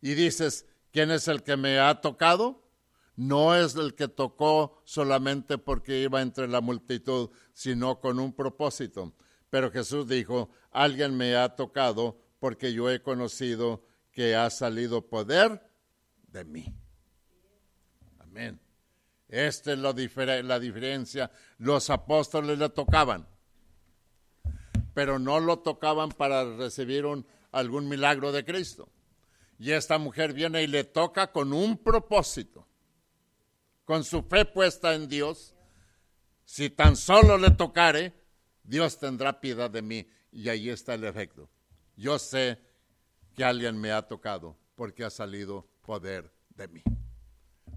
Y 0.00 0.14
dices, 0.14 0.66
¿quién 0.90 1.10
es 1.10 1.28
el 1.28 1.42
que 1.42 1.56
me 1.58 1.78
ha 1.78 2.00
tocado? 2.00 2.66
No 3.14 3.54
es 3.54 3.74
el 3.74 3.94
que 3.94 4.08
tocó 4.08 4.80
solamente 4.84 5.58
porque 5.58 6.00
iba 6.00 6.22
entre 6.22 6.48
la 6.48 6.62
multitud, 6.62 7.28
sino 7.52 8.00
con 8.00 8.18
un 8.18 8.32
propósito. 8.32 9.12
Pero 9.50 9.70
Jesús 9.70 10.08
dijo, 10.08 10.48
alguien 10.70 11.14
me 11.14 11.36
ha 11.36 11.54
tocado 11.56 12.18
porque 12.38 12.72
yo 12.72 12.90
he 12.90 13.02
conocido 13.02 13.84
que 14.12 14.34
ha 14.34 14.48
salido 14.48 15.06
poder 15.10 15.70
de 16.28 16.44
mí. 16.44 16.79
Amén. 18.30 18.58
Esta 19.28 19.72
es 19.72 19.78
la, 19.78 19.92
diferencia. 20.58 21.30
Los 21.58 21.90
apóstoles 21.90 22.58
le 22.58 22.68
tocaban 22.70 23.26
pero 24.94 25.18
no 25.18 25.40
lo 25.40 25.60
tocaban 25.60 26.10
para 26.10 26.44
recibir 26.56 27.06
un, 27.06 27.26
algún 27.52 27.88
milagro 27.88 28.32
de 28.32 28.44
Cristo. 28.44 28.88
Y 29.58 29.72
esta 29.72 29.98
mujer 29.98 30.32
viene 30.32 30.62
y 30.62 30.66
le 30.66 30.84
toca 30.84 31.32
con 31.32 31.52
un 31.52 31.78
propósito, 31.78 32.66
con 33.84 34.04
su 34.04 34.22
fe 34.22 34.44
puesta 34.44 34.94
en 34.94 35.08
Dios. 35.08 35.54
Si 36.44 36.70
tan 36.70 36.96
solo 36.96 37.36
le 37.36 37.50
tocare, 37.50 38.12
Dios 38.64 38.98
tendrá 38.98 39.40
piedad 39.40 39.70
de 39.70 39.82
mí. 39.82 40.08
Y 40.32 40.48
ahí 40.48 40.70
está 40.70 40.94
el 40.94 41.04
efecto. 41.04 41.48
Yo 41.96 42.18
sé 42.18 42.58
que 43.34 43.44
alguien 43.44 43.78
me 43.78 43.92
ha 43.92 44.02
tocado 44.02 44.56
porque 44.74 45.04
ha 45.04 45.10
salido 45.10 45.68
poder 45.82 46.32
de 46.50 46.68
mí. 46.68 46.82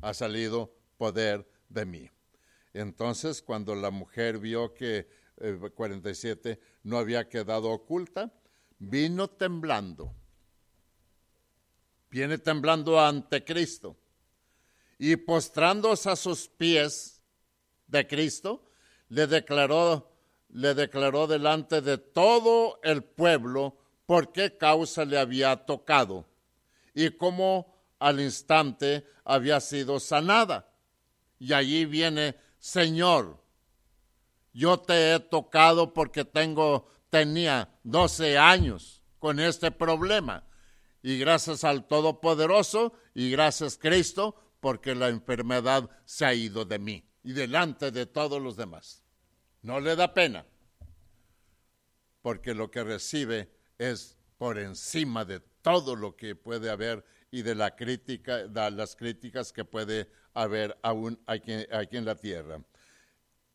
Ha 0.04 0.14
salido 0.14 0.70
poder 0.98 1.48
de 1.70 1.86
mí. 1.86 2.10
Entonces, 2.74 3.42
cuando 3.42 3.74
la 3.74 3.90
mujer 3.90 4.38
vio 4.38 4.74
que 4.74 5.08
47 5.76 6.52
eh, 6.52 6.60
no 6.84 6.98
había 6.98 7.30
quedado 7.30 7.70
oculta, 7.70 8.34
vino 8.80 9.30
temblando. 9.30 10.14
Viene 12.10 12.38
temblando 12.38 13.00
ante 13.00 13.46
Cristo 13.46 13.96
y 14.98 15.16
postrándose 15.16 16.10
a 16.10 16.18
sus 16.18 16.50
pies 16.50 17.22
de 17.88 18.06
Cristo, 18.06 18.70
le 19.08 19.26
declaró, 19.26 20.12
le 20.50 20.74
declaró 20.74 21.28
delante 21.28 21.82
de 21.82 21.98
todo 21.98 22.82
el 22.84 23.06
pueblo 23.06 23.78
por 24.06 24.34
qué 24.34 24.58
causa 24.58 25.06
le 25.06 25.18
había 25.18 25.56
tocado 25.66 26.26
y 26.94 27.10
cómo 27.12 27.73
al 28.04 28.20
instante 28.20 29.08
había 29.24 29.62
sido 29.62 29.98
sanada. 29.98 30.70
Y 31.40 31.54
allí 31.54 31.86
viene, 31.86 32.36
Señor, 32.60 33.42
yo 34.52 34.78
te 34.78 35.14
he 35.14 35.20
tocado 35.22 35.94
porque 35.94 36.26
tengo, 36.26 36.90
tenía 37.10 37.80
12 37.84 38.38
años 38.38 39.02
con 39.20 39.40
este 39.40 39.72
problema. 39.72 40.44
Y 41.02 41.18
gracias 41.18 41.64
al 41.64 41.88
Todopoderoso 41.88 42.94
y 43.14 43.32
gracias 43.32 43.78
Cristo, 43.78 44.36
porque 44.60 44.96
la 44.96 45.08
enfermedad 45.08 45.90
se 46.04 46.26
ha 46.26 46.34
ido 46.34 46.66
de 46.66 46.80
mí 46.80 47.10
y 47.24 47.32
delante 47.32 47.92
de 47.92 48.06
todos 48.06 48.42
los 48.42 48.58
demás. 48.58 49.02
No 49.62 49.80
le 49.80 49.96
da 49.96 50.14
pena, 50.14 50.46
porque 52.22 52.54
lo 52.54 52.70
que 52.70 52.84
recibe 52.84 53.50
es 53.78 54.18
por 54.38 54.60
encima 54.60 55.24
de 55.24 55.40
todo 55.62 55.96
lo 55.96 56.18
que 56.18 56.36
puede 56.36 56.70
haber 56.70 57.06
y 57.34 57.42
de 57.42 57.56
la 57.56 57.76
crítica, 57.76 58.48
de 58.48 58.70
las 58.70 58.96
críticas 58.96 59.52
que 59.52 59.66
puede 59.66 60.08
haber 60.36 60.78
aún 60.84 61.20
aquí, 61.26 61.52
aquí 61.72 61.98
en 61.98 62.06
la 62.06 62.14
tierra. 62.14 62.62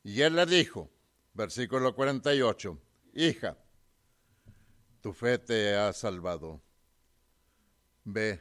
Y 0.02 0.20
él 0.20 0.34
le 0.34 0.46
dijo, 0.46 0.90
versículo 1.32 1.94
48, 1.94 2.76
hija, 3.14 3.56
tu 5.00 5.12
fe 5.12 5.38
te 5.38 5.76
ha 5.76 5.92
salvado, 5.92 6.60
ve 8.02 8.40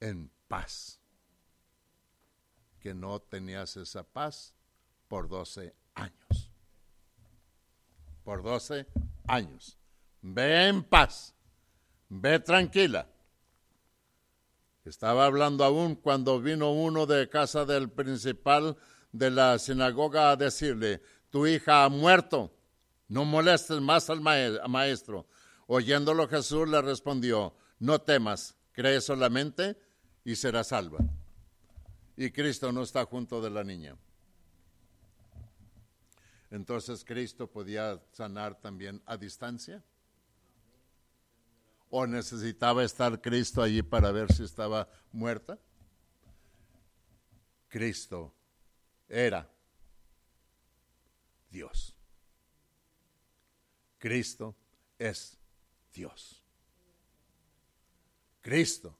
en 0.00 0.30
paz, 0.48 0.98
que 2.80 2.94
no 2.94 3.20
tenías 3.20 3.76
esa 3.76 4.02
paz 4.02 4.54
por 5.06 5.28
12 5.28 5.74
años, 5.96 6.50
por 8.24 8.42
12 8.42 8.86
años, 9.26 9.76
ve 10.22 10.68
en 10.68 10.82
paz, 10.82 11.34
ve 12.08 12.40
tranquila. 12.40 13.06
Estaba 14.88 15.26
hablando 15.26 15.64
aún 15.64 15.96
cuando 15.96 16.40
vino 16.40 16.72
uno 16.72 17.04
de 17.04 17.28
casa 17.28 17.66
del 17.66 17.90
principal 17.90 18.74
de 19.12 19.30
la 19.30 19.58
sinagoga 19.58 20.30
a 20.30 20.36
decirle, 20.36 21.02
tu 21.28 21.46
hija 21.46 21.84
ha 21.84 21.90
muerto, 21.90 22.54
no 23.06 23.26
molestes 23.26 23.82
más 23.82 24.08
al 24.08 24.22
maestro. 24.22 25.26
Oyéndolo 25.66 26.26
Jesús 26.26 26.66
le 26.66 26.80
respondió, 26.80 27.54
no 27.78 28.00
temas, 28.00 28.56
cree 28.72 29.02
solamente 29.02 29.76
y 30.24 30.36
será 30.36 30.64
salva. 30.64 31.00
y 32.16 32.30
Cristo 32.30 32.72
no 32.72 32.82
está 32.82 33.04
junto 33.04 33.42
de 33.42 33.50
la 33.50 33.64
niña. 33.64 33.94
Entonces 36.50 37.04
Cristo 37.04 37.46
podía 37.46 38.02
sanar 38.12 38.58
también 38.58 39.02
a 39.04 39.18
distancia. 39.18 39.84
¿O 41.90 42.06
necesitaba 42.06 42.84
estar 42.84 43.20
Cristo 43.20 43.62
allí 43.62 43.82
para 43.82 44.10
ver 44.12 44.32
si 44.32 44.44
estaba 44.44 44.88
muerta? 45.12 45.58
Cristo 47.68 48.34
era 49.08 49.48
Dios. 51.50 51.94
Cristo 53.98 54.54
es 54.98 55.38
Dios. 55.92 56.42
Cristo 58.40 58.96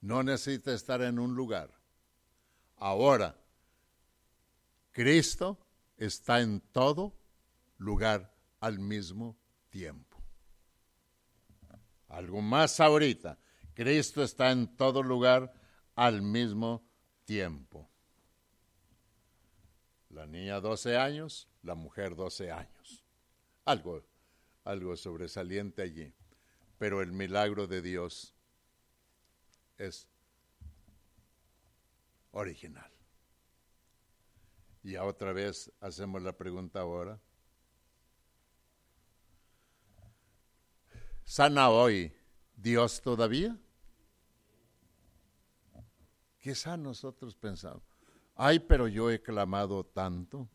no 0.00 0.22
necesita 0.22 0.72
estar 0.72 1.02
en 1.02 1.18
un 1.18 1.34
lugar. 1.34 1.70
Ahora, 2.76 3.36
Cristo 4.92 5.58
está 5.96 6.40
en 6.40 6.60
todo 6.60 7.16
lugar 7.78 8.32
al 8.60 8.78
mismo 8.78 9.36
tiempo. 9.70 10.13
Algo 12.14 12.40
más 12.40 12.78
ahorita. 12.78 13.36
Cristo 13.74 14.22
está 14.22 14.52
en 14.52 14.76
todo 14.76 15.02
lugar 15.02 15.52
al 15.96 16.22
mismo 16.22 16.86
tiempo. 17.24 17.90
La 20.10 20.24
niña 20.24 20.60
12 20.60 20.96
años, 20.96 21.48
la 21.62 21.74
mujer 21.74 22.14
12 22.14 22.52
años. 22.52 23.04
Algo, 23.64 24.04
algo 24.62 24.96
sobresaliente 24.96 25.82
allí. 25.82 26.14
Pero 26.78 27.02
el 27.02 27.10
milagro 27.10 27.66
de 27.66 27.82
Dios 27.82 28.32
es 29.76 30.06
original. 32.30 32.92
Y 34.84 34.94
otra 34.96 35.32
vez 35.32 35.72
hacemos 35.80 36.22
la 36.22 36.36
pregunta 36.36 36.80
ahora. 36.80 37.20
¿Sana 41.24 41.70
hoy 41.70 42.14
Dios 42.54 43.00
todavía? 43.00 43.58
Quizá 46.38 46.76
nosotros 46.76 47.34
pensamos, 47.34 47.82
ay, 48.34 48.58
pero 48.58 48.86
yo 48.86 49.10
he 49.10 49.22
clamado 49.22 49.84
tanto. 49.84 50.48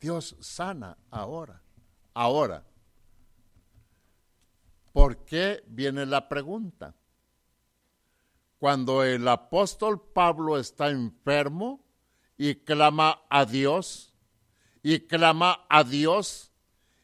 Dios 0.00 0.36
sana 0.40 0.96
ahora, 1.10 1.60
ahora. 2.14 2.64
¿Por 4.92 5.24
qué 5.24 5.64
viene 5.66 6.06
la 6.06 6.28
pregunta? 6.28 6.94
Cuando 8.58 9.02
el 9.02 9.26
apóstol 9.26 10.00
Pablo 10.00 10.56
está 10.56 10.88
enfermo 10.88 11.84
y 12.38 12.54
clama 12.54 13.22
a 13.28 13.44
Dios, 13.44 14.14
y 14.82 15.00
clama 15.00 15.66
a 15.68 15.82
Dios, 15.82 16.52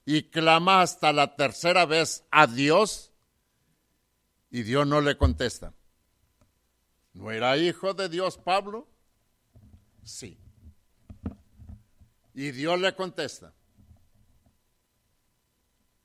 y 0.04 0.24
clama 0.24 0.82
hasta 0.82 1.12
la 1.12 1.36
tercera 1.36 1.86
vez 1.86 2.24
a 2.30 2.46
Dios, 2.46 3.12
y 4.50 4.62
Dios 4.62 4.86
no 4.86 5.00
le 5.00 5.16
contesta. 5.16 5.72
¿No 7.14 7.30
era 7.30 7.56
hijo 7.56 7.94
de 7.94 8.08
Dios 8.08 8.38
Pablo? 8.38 8.88
Sí. 10.02 10.38
Y 12.34 12.50
Dios 12.50 12.80
le 12.80 12.94
contesta. 12.94 13.52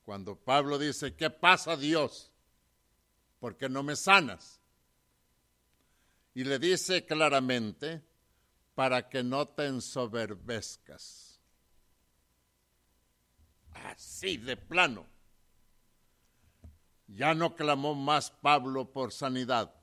Cuando 0.04 0.36
Pablo 0.36 0.78
dice, 0.78 1.14
¿qué 1.14 1.28
pasa 1.28 1.76
Dios? 1.76 2.32
¿Por 3.40 3.56
qué 3.56 3.68
no 3.68 3.82
me 3.82 3.96
sanas? 3.96 4.60
Y 6.34 6.44
le 6.44 6.58
dice 6.58 7.04
claramente, 7.04 8.02
para 8.74 9.08
que 9.08 9.22
no 9.22 9.48
te 9.48 9.66
ensoberbezcas. 9.66 11.27
Así 13.84 14.36
de 14.36 14.56
plano. 14.56 15.06
Ya 17.06 17.34
no 17.34 17.56
clamó 17.56 17.94
más 17.94 18.30
Pablo 18.30 18.92
por 18.92 19.12
sanidad. 19.12 19.74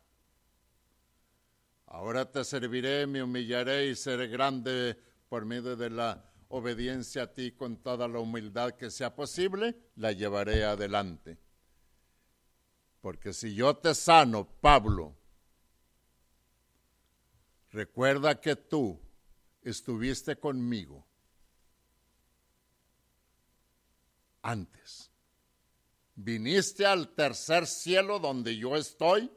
Ahora 1.88 2.32
te 2.32 2.44
serviré, 2.44 3.08
me 3.08 3.24
humillaré 3.24 3.88
y 3.88 3.96
seré 3.96 4.28
grande 4.28 4.98
por 5.30 5.46
medio 5.46 5.76
de 5.76 5.90
la 5.90 6.24
obediencia 6.50 7.24
a 7.24 7.34
ti 7.34 7.52
con 7.52 7.78
toda 7.78 8.08
la 8.08 8.20
humildad 8.20 8.72
que 8.72 8.92
sea 8.92 9.16
posible, 9.16 9.76
la 9.96 10.12
llevaré 10.12 10.66
adelante. 10.66 11.38
Porque 13.02 13.34
si 13.34 13.54
yo 13.54 13.76
te 13.76 13.94
sano, 13.94 14.48
Pablo, 14.62 15.16
recuerda 17.72 18.40
que 18.40 18.56
tú 18.56 19.00
estuviste 19.62 20.38
conmigo 20.38 21.05
antes. 24.46 25.12
Viniste 26.16 26.86
al 26.86 27.14
tercer 27.14 27.68
cielo 27.68 28.20
donde 28.20 28.56
yo 28.56 28.76
estoy, 28.76 29.30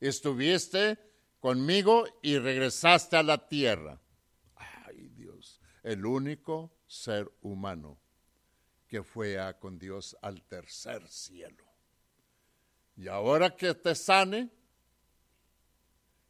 estuviste 0.00 0.98
conmigo 1.40 2.04
y 2.22 2.38
regresaste 2.38 3.16
a 3.16 3.22
la 3.22 3.48
tierra 3.48 4.00
el 5.82 6.06
único 6.06 6.72
ser 6.86 7.30
humano 7.40 7.98
que 8.86 9.02
fue 9.02 9.36
con 9.58 9.78
Dios 9.78 10.16
al 10.22 10.42
tercer 10.42 11.08
cielo. 11.08 11.64
Y 12.96 13.08
ahora 13.08 13.56
que 13.56 13.74
te 13.74 13.94
sane, 13.94 14.50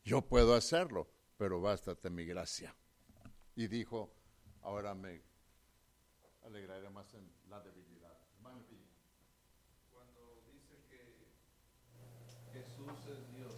yo 0.04 0.22
puedo 0.22 0.54
hacerlo, 0.54 1.10
pero 1.36 1.60
bástate 1.60 2.08
mi 2.08 2.24
gracia. 2.24 2.74
Y 3.56 3.66
dijo, 3.66 4.14
ahora 4.62 4.94
me 4.94 5.22
alegraré 6.44 6.88
más 6.90 7.12
en 7.14 7.30
la 7.48 7.60
debilidad. 7.60 8.16
Cuando 9.92 10.42
dice 10.50 10.76
que 10.90 11.26
Jesús 12.52 12.92
es 13.08 13.36
Dios, 13.36 13.54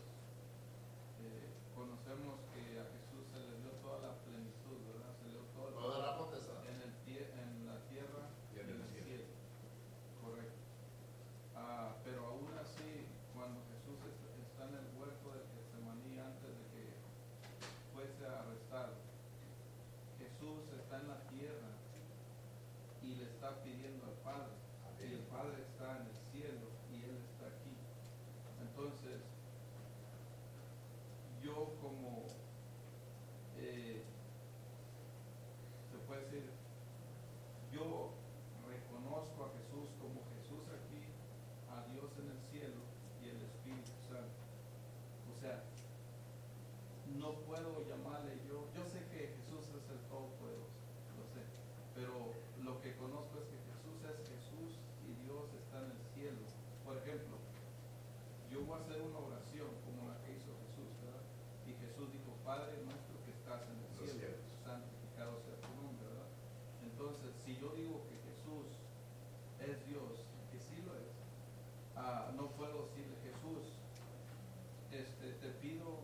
eh, 1.20 1.49
conocemos 1.75 2.40
que 2.53 2.79
a 2.81 2.85
Jesús 2.92 3.27
se 3.33 3.40
le 3.40 3.59
dio 3.61 3.70
toda 3.83 4.01
la 4.09 4.14
plenitud, 4.25 4.79
¿verdad? 4.92 5.14
Se 5.18 5.25
le 5.27 5.31
dio 5.33 5.42
todo 5.55 5.68
el 5.68 5.75
Toda 5.75 5.99
la 6.12 6.18
potestad. 6.18 6.66
en, 6.68 6.81
el 6.83 6.92
tie- 7.05 7.31
en 7.40 7.66
la 7.66 7.81
tierra 7.88 8.29
y 8.55 8.59
en 8.61 8.70
el 8.70 8.85
cielo. 8.88 9.25
Correcto. 10.23 10.59
Ah, 11.57 11.97
pero 12.05 12.27
aún 12.27 12.53
así, 12.59 13.07
cuando 13.35 13.61
Jesús 13.73 13.99
es- 14.09 14.47
está 14.47 14.68
en 14.68 14.75
el 14.75 14.97
huerto 14.97 15.33
de 15.33 15.40
Getsemaní 15.55 16.18
antes 16.18 16.51
de 16.59 16.64
que 16.73 16.85
fuese 17.92 18.27
arrestado, 18.27 18.94
Jesús 20.18 20.68
está 20.79 21.01
en 21.01 21.09
la 21.09 21.20
tierra 21.29 21.70
y 23.03 23.14
le 23.16 23.27
está 23.45 23.63
pidiendo 23.63 24.07
al 24.07 24.17
Padre. 24.25 24.57
Y 25.01 25.13
el 25.13 25.21
Padre 25.29 25.61
está 25.61 26.01
en 26.01 26.07
el 26.07 26.17
cielo 26.33 26.73
y 26.91 27.05
Él 27.05 27.19
está 27.29 27.47
aquí. 27.49 27.77
Entonces, 28.63 29.21
yo 31.43 31.77
como 31.83 32.25
eh, 33.59 34.03
se 35.93 35.99
puede 36.07 36.25
decir, 36.25 36.51
yo 37.71 38.15
reconozco 38.67 39.45
a 39.45 39.53
Jesús 39.61 39.93
como 40.01 40.25
Jesús 40.41 40.65
aquí, 40.73 41.13
a 41.69 41.85
Dios 41.93 42.17
en 42.17 42.31
el 42.31 42.41
cielo 42.49 42.81
y 43.21 43.29
el 43.29 43.43
Espíritu 43.43 43.93
Santo. 44.09 44.41
O 45.29 45.39
sea, 45.39 45.65
no 47.15 47.41
puedo 47.45 47.85
llamarle 47.87 48.41
yo, 48.49 48.73
yo 48.75 48.85
sé 48.87 49.05
que 49.13 49.37
Jesús 49.37 49.69
es 49.69 49.90
el 49.90 50.01
Todopoderoso, 50.09 50.81
lo 51.19 51.27
sé, 51.29 51.45
pero 51.95 52.33
lo 52.65 52.81
que 52.81 52.97
conozco 52.97 53.37
es 53.37 53.45
que 53.53 53.61
Jesús 53.61 54.01
es 54.09 54.17
Jesús 54.25 54.81
y 55.05 55.13
Dios 55.21 55.53
está 55.53 55.85
en 55.85 55.92
el 55.92 56.03
cielo. 56.17 56.40
Por 56.83 56.97
ejemplo, 56.97 57.37
yo 58.49 58.65
voy 58.65 58.81
a 58.81 58.83
hacer 58.83 59.03
una 59.05 59.21
oración 59.21 59.69
como 59.85 60.09
la 60.09 60.17
que 60.25 60.33
hizo 60.33 60.49
Jesús, 60.65 60.88
¿verdad? 61.05 61.21
Y 61.69 61.77
Jesús 61.77 62.09
dijo, 62.09 62.33
Padre 62.40 62.81
nuestro 62.88 63.21
que 63.21 63.37
estás 63.37 63.69
en 63.69 63.85
el 63.85 63.88
Los 63.92 64.01
cielo, 64.01 64.17
cielos. 64.17 64.49
santificado 64.65 65.37
sea 65.45 65.61
tu 65.61 65.69
nombre, 65.77 66.09
¿verdad? 66.09 66.33
Entonces, 66.81 67.37
si 67.45 67.61
yo 67.61 67.69
digo 67.77 68.01
que 68.09 68.17
Jesús 68.33 68.81
es 69.61 69.85
Dios, 69.85 70.25
que 70.49 70.57
sí 70.57 70.81
lo 70.88 70.97
es, 70.97 71.13
ah, 71.97 72.33
no 72.33 72.49
puedo 72.57 72.88
decirle, 72.88 73.13
Jesús, 73.21 73.77
este, 74.88 75.37
te 75.37 75.51
pido, 75.61 76.01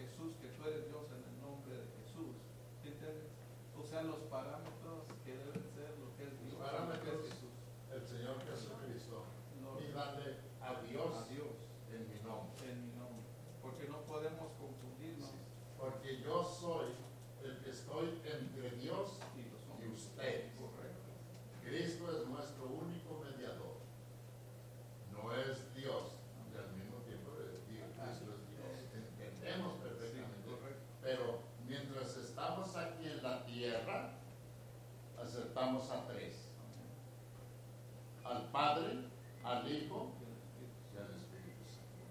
Jesús, 0.00 0.32
que 0.40 0.48
tú 0.48 0.64
eres 0.64 0.88
Dios 0.88 1.12
en 1.12 1.28
el 1.28 1.36
nombre 1.44 1.76
de 1.76 1.86
Jesús. 2.00 2.40
¿Sí 2.80 2.88
entiendes? 2.88 3.28
O 3.82 3.84
sea, 3.84 4.02
los 4.02 4.20
parámetros 4.30 5.10
que 5.24 5.36
deben 5.36 5.62
ser 5.74 5.98
lo 5.98 6.14
que 6.16 6.24
es 6.24 6.38
Dios, 6.40 6.52
lo 6.54 6.58
que 6.58 6.64
parámetros. 6.64 7.26
es 7.26 7.32
Jesús. 7.34 7.50
El 7.90 8.06
Señor 8.06 8.36
Jesucristo, 8.46 9.24
No, 9.60 9.80
y 9.80 9.92
dale 9.92 10.36
a 10.60 10.80
Dios, 10.82 11.16
a 11.16 11.26
Dios 11.26 11.54
en 11.90 12.08
mi 12.08 12.20
nombre. 12.22 12.70
en 12.70 12.86
mi 12.86 12.92
nombre. 12.94 13.26
Porque 13.60 13.88
no 13.88 14.02
podemos 14.02 14.52
confundirnos 14.58 15.30
Porque 15.76 16.20
yo 16.20 16.44
soy 16.44 16.94
el 17.42 17.58
que 17.58 17.70
estoy 17.70 18.22
entre 18.24 18.70
Dios 18.78 19.18
y 19.36 19.50
los 19.50 19.66
y 19.66 19.70
hombres. 19.70 19.92
ustedes. 19.92 20.52
Correcto. 20.54 21.10
Cristo 21.64 22.10
es 22.12 22.28
nuestro 22.28 22.66
único 22.66 23.18
mediador. 23.18 23.82
No 25.10 25.34
es 25.34 25.74
Dios 25.74 26.22
y 26.50 26.56
al 26.56 26.72
mismo 26.72 26.98
tiempo 27.02 27.32
es 27.42 27.66
Dios. 27.66 27.90
Cristo 27.98 28.30
es 28.30 28.42
Padre, 38.52 39.08
al 39.44 39.66
Hijo 39.66 40.12
y 40.92 40.98
al 40.98 41.10
Espíritu 41.10 41.64
Santo. 41.66 42.04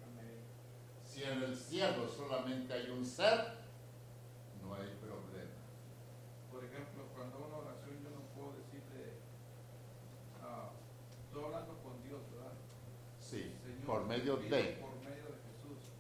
Si 1.06 1.24
en 1.24 1.44
el 1.44 1.56
cielo 1.56 2.10
solamente 2.10 2.74
hay 2.74 2.90
un 2.90 3.06
ser, 3.06 3.62
no 4.64 4.74
hay 4.74 4.90
problema. 5.00 5.62
Por 6.52 6.66
ejemplo, 6.66 7.04
cuando 7.14 7.46
una 7.46 7.58
oración 7.58 8.02
yo 8.04 8.10
no 8.10 8.22
puedo 8.34 8.54
decirle, 8.58 9.20
uh, 10.42 10.74
estoy 11.24 11.44
hablando 11.44 11.78
con 11.84 12.02
Dios, 12.02 12.22
¿verdad? 12.32 12.54
Sí, 13.20 13.56
Señor, 13.64 13.86
por 13.86 14.01
medio 14.12 14.36
de... 14.36 14.78
Por 14.82 14.96
medio 15.00 15.24
de 15.24 15.40
Jesús, 15.48 15.92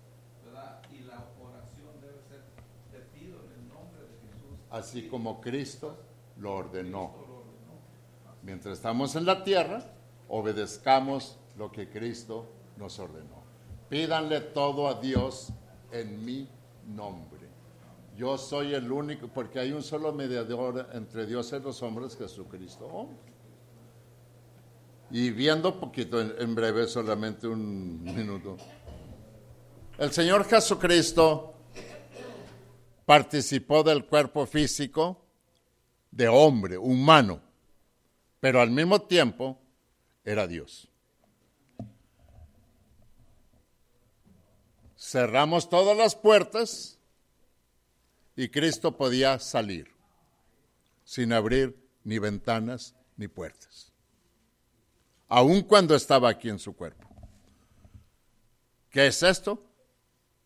¿verdad? 0.45 0.82
Y 0.91 0.99
la 1.03 1.26
oración 1.41 2.01
debe 2.01 2.22
ser, 2.28 2.43
te 2.91 2.99
pido 3.18 3.39
en 3.39 3.51
el 3.51 3.68
nombre 3.70 4.01
de 4.01 4.28
Jesús. 4.28 4.57
Así 4.70 5.07
como 5.07 5.39
Cristo 5.39 5.97
lo 6.38 6.55
ordenó. 6.55 7.14
Mientras 8.43 8.78
estamos 8.78 9.16
en 9.16 9.26
la 9.26 9.43
tierra, 9.43 9.84
obedezcamos 10.28 11.38
lo 11.57 11.72
que 11.72 11.89
Cristo 11.89 12.47
nos 12.78 12.99
ordenó. 12.99 13.41
Pídanle 13.88 14.41
todo 14.41 14.88
a 14.88 14.95
Dios 14.95 15.49
en 15.91 16.26
mi 16.26 16.49
nombre. 16.88 17.39
Yo 18.18 18.38
soy 18.38 18.74
el 18.74 18.91
único, 18.91 19.28
porque 19.28 19.59
hay 19.59 19.72
un 19.72 19.84
solo 19.84 20.12
mediador 20.12 20.89
entre 20.93 21.26
Dios 21.26 21.53
y 21.53 21.59
los 21.59 21.82
hombres, 21.82 22.18
Jesucristo. 22.18 23.07
Y 25.12 25.32
viendo 25.32 25.80
poquito, 25.80 26.22
en, 26.22 26.55
breve, 26.55 26.88
solamente 26.88 27.47
un 27.47 28.03
minuto. 28.03 28.57
El 29.97 30.12
Señor 30.12 30.45
Jesucristo 30.45 31.53
participó 33.05 33.84
del 33.84 34.05
cuerpo 34.05 34.45
físico 34.45 35.26
de 36.12 36.28
hombre, 36.28 36.78
humano, 36.78 37.41
pero 38.39 38.62
al 38.62 38.72
mismo 38.72 39.01
tiempo 39.01 39.59
era 40.24 40.47
Dios. 40.47 40.88
Cerramos 44.97 45.70
todas 45.70 45.97
las 45.97 46.16
puertas 46.16 46.99
y 48.36 48.49
Cristo 48.49 48.95
podía 48.95 49.39
salir 49.39 49.91
sin 51.03 51.34
abrir 51.34 51.78
ni 52.03 52.20
ventanas 52.20 52.95
ni 53.18 53.28
puertas, 53.28 53.90
aun 55.32 55.61
cuando 55.61 55.95
estaba 55.95 56.29
aquí 56.29 56.49
en 56.49 56.59
su 56.59 56.75
cuerpo. 56.75 57.07
¿Qué 58.89 59.07
es 59.07 59.23
esto? 59.23 59.63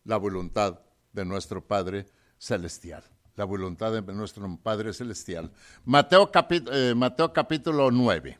La 0.04 0.16
voluntad 0.16 0.80
de 1.12 1.24
nuestro 1.24 1.66
Padre 1.66 2.06
Celestial 2.38 3.02
la 3.36 3.44
voluntad 3.44 3.92
de 3.92 4.00
nuestro 4.14 4.58
Padre 4.62 4.94
Celestial. 4.94 5.52
Mateo, 5.84 6.30
eh, 6.72 6.94
Mateo 6.96 7.34
capítulo 7.34 7.90
9. 7.90 8.38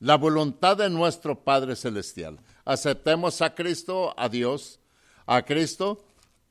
La 0.00 0.16
voluntad 0.16 0.78
de 0.78 0.88
nuestro 0.88 1.44
Padre 1.44 1.76
Celestial. 1.76 2.40
Aceptemos 2.64 3.42
a 3.42 3.54
Cristo, 3.54 4.14
a 4.16 4.30
Dios, 4.30 4.80
a 5.26 5.42
Cristo 5.42 6.06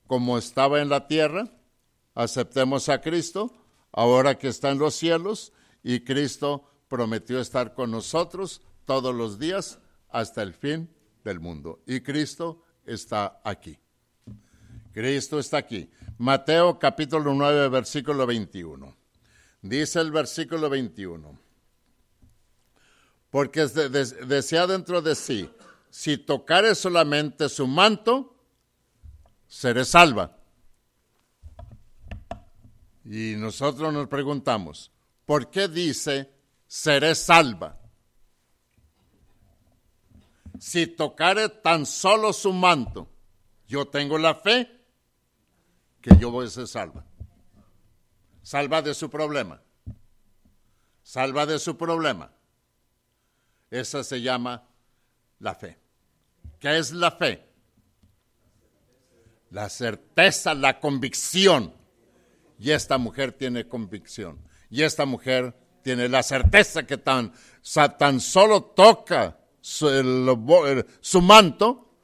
como 0.05 0.37
estaba 0.37 0.79
en 0.79 0.89
la 0.89 1.07
tierra. 1.07 1.45
Aceptemos 2.13 2.87
a 2.87 3.01
Cristo 3.01 3.51
ahora 3.91 4.37
que 4.37 4.49
está 4.49 4.69
en 4.69 4.77
los 4.77 4.93
cielos 4.93 5.51
y 5.83 6.01
Cristo 6.01 6.69
prometió 6.87 7.39
estar 7.39 7.73
con 7.73 7.89
nosotros 7.89 8.61
todos 8.85 9.13
los 9.13 9.39
días 9.39 9.79
hasta 10.09 10.41
el 10.41 10.53
fin 10.53 10.89
del 11.23 11.39
mundo. 11.39 11.81
Y 11.85 12.01
Cristo 12.01 12.63
está 12.85 13.41
aquí. 13.43 13.77
Cristo 14.93 15.39
está 15.39 15.57
aquí. 15.57 15.89
Mateo 16.17 16.77
capítulo 16.77 17.33
9, 17.33 17.69
versículo 17.69 18.25
21. 18.25 18.95
Dice 19.61 19.99
el 19.99 20.11
versículo 20.11 20.69
21. 20.69 21.39
Porque 23.29 23.65
decía 23.65 24.67
dentro 24.67 25.01
de 25.01 25.15
sí, 25.15 25.49
si 25.89 26.17
tocare 26.17 26.75
solamente 26.75 27.47
su 27.47 27.65
manto, 27.65 28.35
seré 29.47 29.85
salva. 29.85 30.37
Y 33.05 33.35
nosotros 33.37 33.93
nos 33.93 34.07
preguntamos, 34.07 34.91
¿por 35.25 35.49
qué 35.49 35.67
dice 35.67 36.31
seré 36.67 37.15
salva? 37.15 37.80
Si 40.61 40.85
tocare 40.85 41.49
tan 41.49 41.87
solo 41.87 42.31
su 42.31 42.53
manto, 42.53 43.09
yo 43.67 43.87
tengo 43.87 44.19
la 44.19 44.35
fe 44.35 44.69
que 45.99 46.15
yo 46.17 46.29
voy 46.29 46.45
a 46.45 46.49
ser 46.51 46.67
salva. 46.67 47.03
Salva 48.43 48.83
de 48.83 48.93
su 48.93 49.09
problema. 49.09 49.59
Salva 51.01 51.47
de 51.47 51.57
su 51.57 51.75
problema. 51.75 52.31
Esa 53.71 54.03
se 54.03 54.21
llama 54.21 54.67
la 55.39 55.55
fe. 55.55 55.79
¿Qué 56.59 56.77
es 56.77 56.91
la 56.91 57.09
fe? 57.09 57.43
La 59.49 59.67
certeza, 59.67 60.53
la 60.53 60.79
convicción. 60.79 61.73
Y 62.59 62.69
esta 62.69 62.99
mujer 62.99 63.31
tiene 63.31 63.67
convicción. 63.67 64.47
Y 64.69 64.83
esta 64.83 65.07
mujer 65.07 65.55
tiene 65.81 66.07
la 66.07 66.21
certeza 66.21 66.83
que 66.83 66.97
tan, 66.97 67.33
tan 67.97 68.19
solo 68.19 68.61
toca 68.61 69.40
su, 69.61 70.85
su 70.99 71.21
manto, 71.21 71.95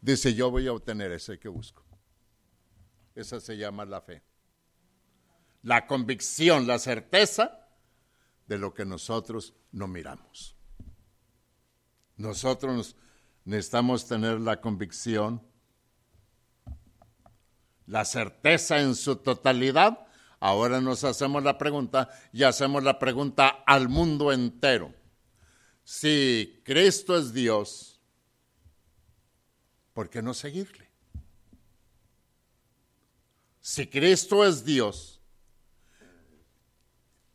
dice 0.00 0.34
yo 0.34 0.50
voy 0.50 0.66
a 0.68 0.72
obtener 0.72 1.12
ese 1.12 1.38
que 1.38 1.48
busco. 1.48 1.84
Esa 3.14 3.40
se 3.40 3.56
llama 3.56 3.84
la 3.84 4.00
fe. 4.00 4.22
La 5.62 5.86
convicción, 5.86 6.66
la 6.66 6.78
certeza 6.78 7.66
de 8.46 8.58
lo 8.58 8.72
que 8.72 8.84
nosotros 8.84 9.54
no 9.72 9.88
miramos. 9.88 10.54
Nosotros 12.16 12.96
necesitamos 13.44 14.06
tener 14.06 14.40
la 14.40 14.60
convicción, 14.60 15.42
la 17.86 18.04
certeza 18.04 18.80
en 18.80 18.94
su 18.94 19.16
totalidad. 19.16 20.06
Ahora 20.40 20.80
nos 20.80 21.04
hacemos 21.04 21.42
la 21.42 21.58
pregunta 21.58 22.08
y 22.32 22.44
hacemos 22.44 22.82
la 22.84 22.98
pregunta 22.98 23.48
al 23.66 23.88
mundo 23.88 24.32
entero. 24.32 24.94
Si 25.90 26.60
Cristo 26.64 27.16
es 27.16 27.32
Dios, 27.32 27.98
¿por 29.94 30.10
qué 30.10 30.20
no 30.20 30.34
seguirle? 30.34 30.86
Si 33.62 33.86
Cristo 33.86 34.44
es 34.44 34.66
Dios, 34.66 35.18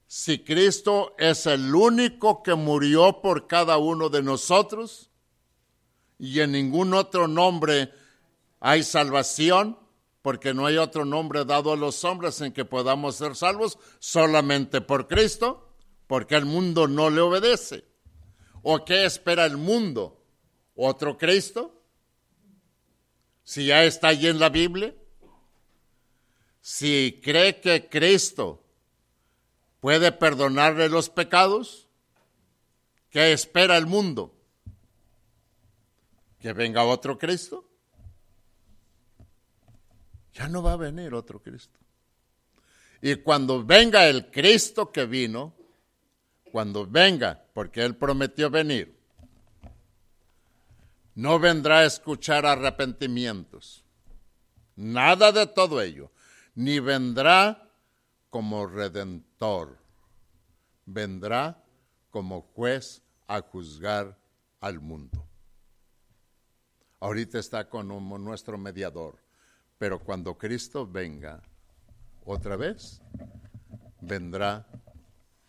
si 0.06 0.44
Cristo 0.44 1.16
es 1.18 1.48
el 1.48 1.74
único 1.74 2.44
que 2.44 2.54
murió 2.54 3.22
por 3.24 3.48
cada 3.48 3.80
uno 3.80 4.10
de 4.10 4.22
nosotros 4.22 5.10
y 6.20 6.40
en 6.40 6.52
ningún 6.52 6.94
otro 6.94 7.28
nombre 7.28 7.92
hay 8.60 8.84
salvación, 8.84 9.80
porque 10.22 10.54
no 10.54 10.68
hay 10.68 10.78
otro 10.78 11.06
nombre 11.06 11.44
dado 11.44 11.74
a 11.74 11.76
los 11.76 12.04
hombres 12.04 12.40
en 12.40 12.54
que 12.54 12.66
podamos 12.66 13.16
ser 13.16 13.36
salvos, 13.36 13.80
solamente 13.98 14.80
por 14.80 15.08
Cristo, 15.08 15.74
porque 16.06 16.36
el 16.36 16.46
mundo 16.46 16.88
no 16.88 17.10
le 17.10 17.20
obedece. 17.20 17.92
¿O 18.64 18.84
qué 18.84 19.06
espera 19.06 19.46
el 19.46 19.58
mundo? 19.58 20.26
¿Otro 20.76 21.18
Cristo? 21.18 21.80
Si 23.44 23.68
ya 23.68 23.84
está 23.84 24.08
allí 24.08 24.28
en 24.28 24.40
la 24.40 24.50
Biblia 24.50 24.96
si 26.64 27.20
cree 27.22 27.60
que 27.60 27.90
Cristo 27.90 28.64
puede 29.82 30.14
perdonarle 30.14 30.88
los 30.88 31.10
pecados, 31.10 31.90
¿qué 33.10 33.34
espera 33.34 33.76
el 33.76 33.86
mundo? 33.86 34.34
¿Que 36.40 36.54
venga 36.54 36.86
otro 36.86 37.18
Cristo? 37.18 37.70
Ya 40.32 40.48
no 40.48 40.64
va 40.64 40.72
a 40.72 40.78
venir 40.78 41.14
otro 41.14 41.42
Cristo. 41.42 41.78
Y 43.02 43.16
cuando 43.16 43.66
venga 43.66 44.08
el 44.08 44.32
Cristo 44.32 44.90
que 44.90 45.06
vino, 45.06 45.54
cuando 46.54 46.86
venga, 46.86 47.44
porque 47.56 47.82
Él 47.84 47.96
prometió 47.96 48.48
venir, 48.52 48.96
no 51.16 51.40
vendrá 51.40 51.80
a 51.80 51.86
escuchar 51.86 52.46
arrepentimientos. 52.46 53.84
Nada 54.76 55.32
de 55.32 55.48
todo 55.48 55.82
ello 55.82 56.12
ni 56.54 56.80
vendrá 56.80 57.72
como 58.30 58.68
redentor, 58.68 59.80
vendrá 60.86 61.64
como 62.12 62.44
juez 62.54 63.02
a 63.26 63.42
juzgar 63.42 64.16
al 64.60 64.80
mundo. 64.80 65.28
Ahorita 67.00 67.40
está 67.40 67.68
como 67.68 68.20
nuestro 68.20 68.60
mediador, 68.60 69.18
pero 69.80 69.98
cuando 69.98 70.38
Cristo 70.38 70.86
venga 70.86 71.42
otra 72.24 72.56
vez, 72.58 73.02
vendrá 74.02 74.68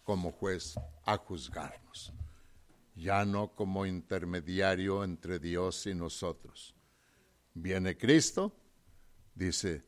como 0.04 0.32
juez 0.32 0.74
a 1.04 1.16
juzgarnos, 1.16 2.12
ya 2.94 3.24
no 3.24 3.48
como 3.54 3.86
intermediario 3.86 5.02
entre 5.02 5.38
Dios 5.38 5.86
y 5.86 5.94
nosotros. 5.94 6.74
Viene 7.54 7.96
Cristo, 7.96 8.54
dice, 9.34 9.82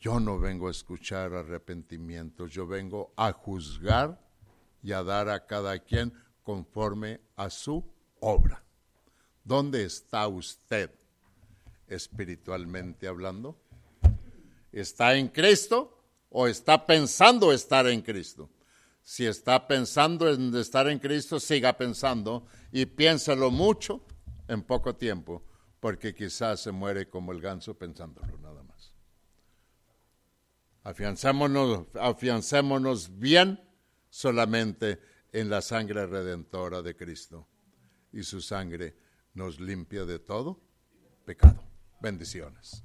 yo 0.00 0.18
no 0.18 0.38
vengo 0.38 0.68
a 0.68 0.72
escuchar 0.72 1.32
arrepentimientos, 1.34 2.52
yo 2.52 2.66
vengo 2.66 3.12
a 3.16 3.32
juzgar 3.32 4.20
y 4.82 4.92
a 4.92 5.02
dar 5.02 5.28
a 5.28 5.46
cada 5.46 5.78
quien 5.78 6.12
conforme 6.42 7.20
a 7.36 7.50
su 7.50 7.84
obra. 8.18 8.62
¿Dónde 9.44 9.84
está 9.84 10.26
usted 10.26 10.90
espiritualmente 11.86 13.06
hablando? 13.06 13.56
¿Está 14.72 15.14
en 15.16 15.28
Cristo 15.28 15.98
o 16.30 16.46
está 16.46 16.86
pensando 16.86 17.52
estar 17.52 17.86
en 17.86 18.00
Cristo? 18.02 18.48
Si 19.02 19.26
está 19.26 19.66
pensando 19.66 20.30
en 20.30 20.54
estar 20.54 20.88
en 20.88 20.98
Cristo, 20.98 21.40
siga 21.40 21.76
pensando 21.76 22.46
y 22.70 22.86
piénsalo 22.86 23.50
mucho 23.50 24.04
en 24.48 24.62
poco 24.62 24.94
tiempo, 24.94 25.44
porque 25.80 26.14
quizás 26.14 26.60
se 26.60 26.72
muere 26.72 27.08
como 27.08 27.32
el 27.32 27.40
ganso 27.40 27.76
pensándolo 27.76 28.38
nada 28.38 28.62
más. 28.62 28.92
Afiancémonos, 30.82 31.86
afiancémonos 31.94 33.18
bien 33.18 33.60
solamente 34.08 35.00
en 35.32 35.50
la 35.50 35.62
sangre 35.62 36.06
redentora 36.06 36.82
de 36.82 36.96
Cristo 36.96 37.46
y 38.12 38.22
su 38.22 38.40
sangre 38.40 38.96
nos 39.34 39.60
limpia 39.60 40.04
de 40.04 40.18
todo 40.18 40.60
pecado. 41.24 41.62
Bendiciones. 42.00 42.82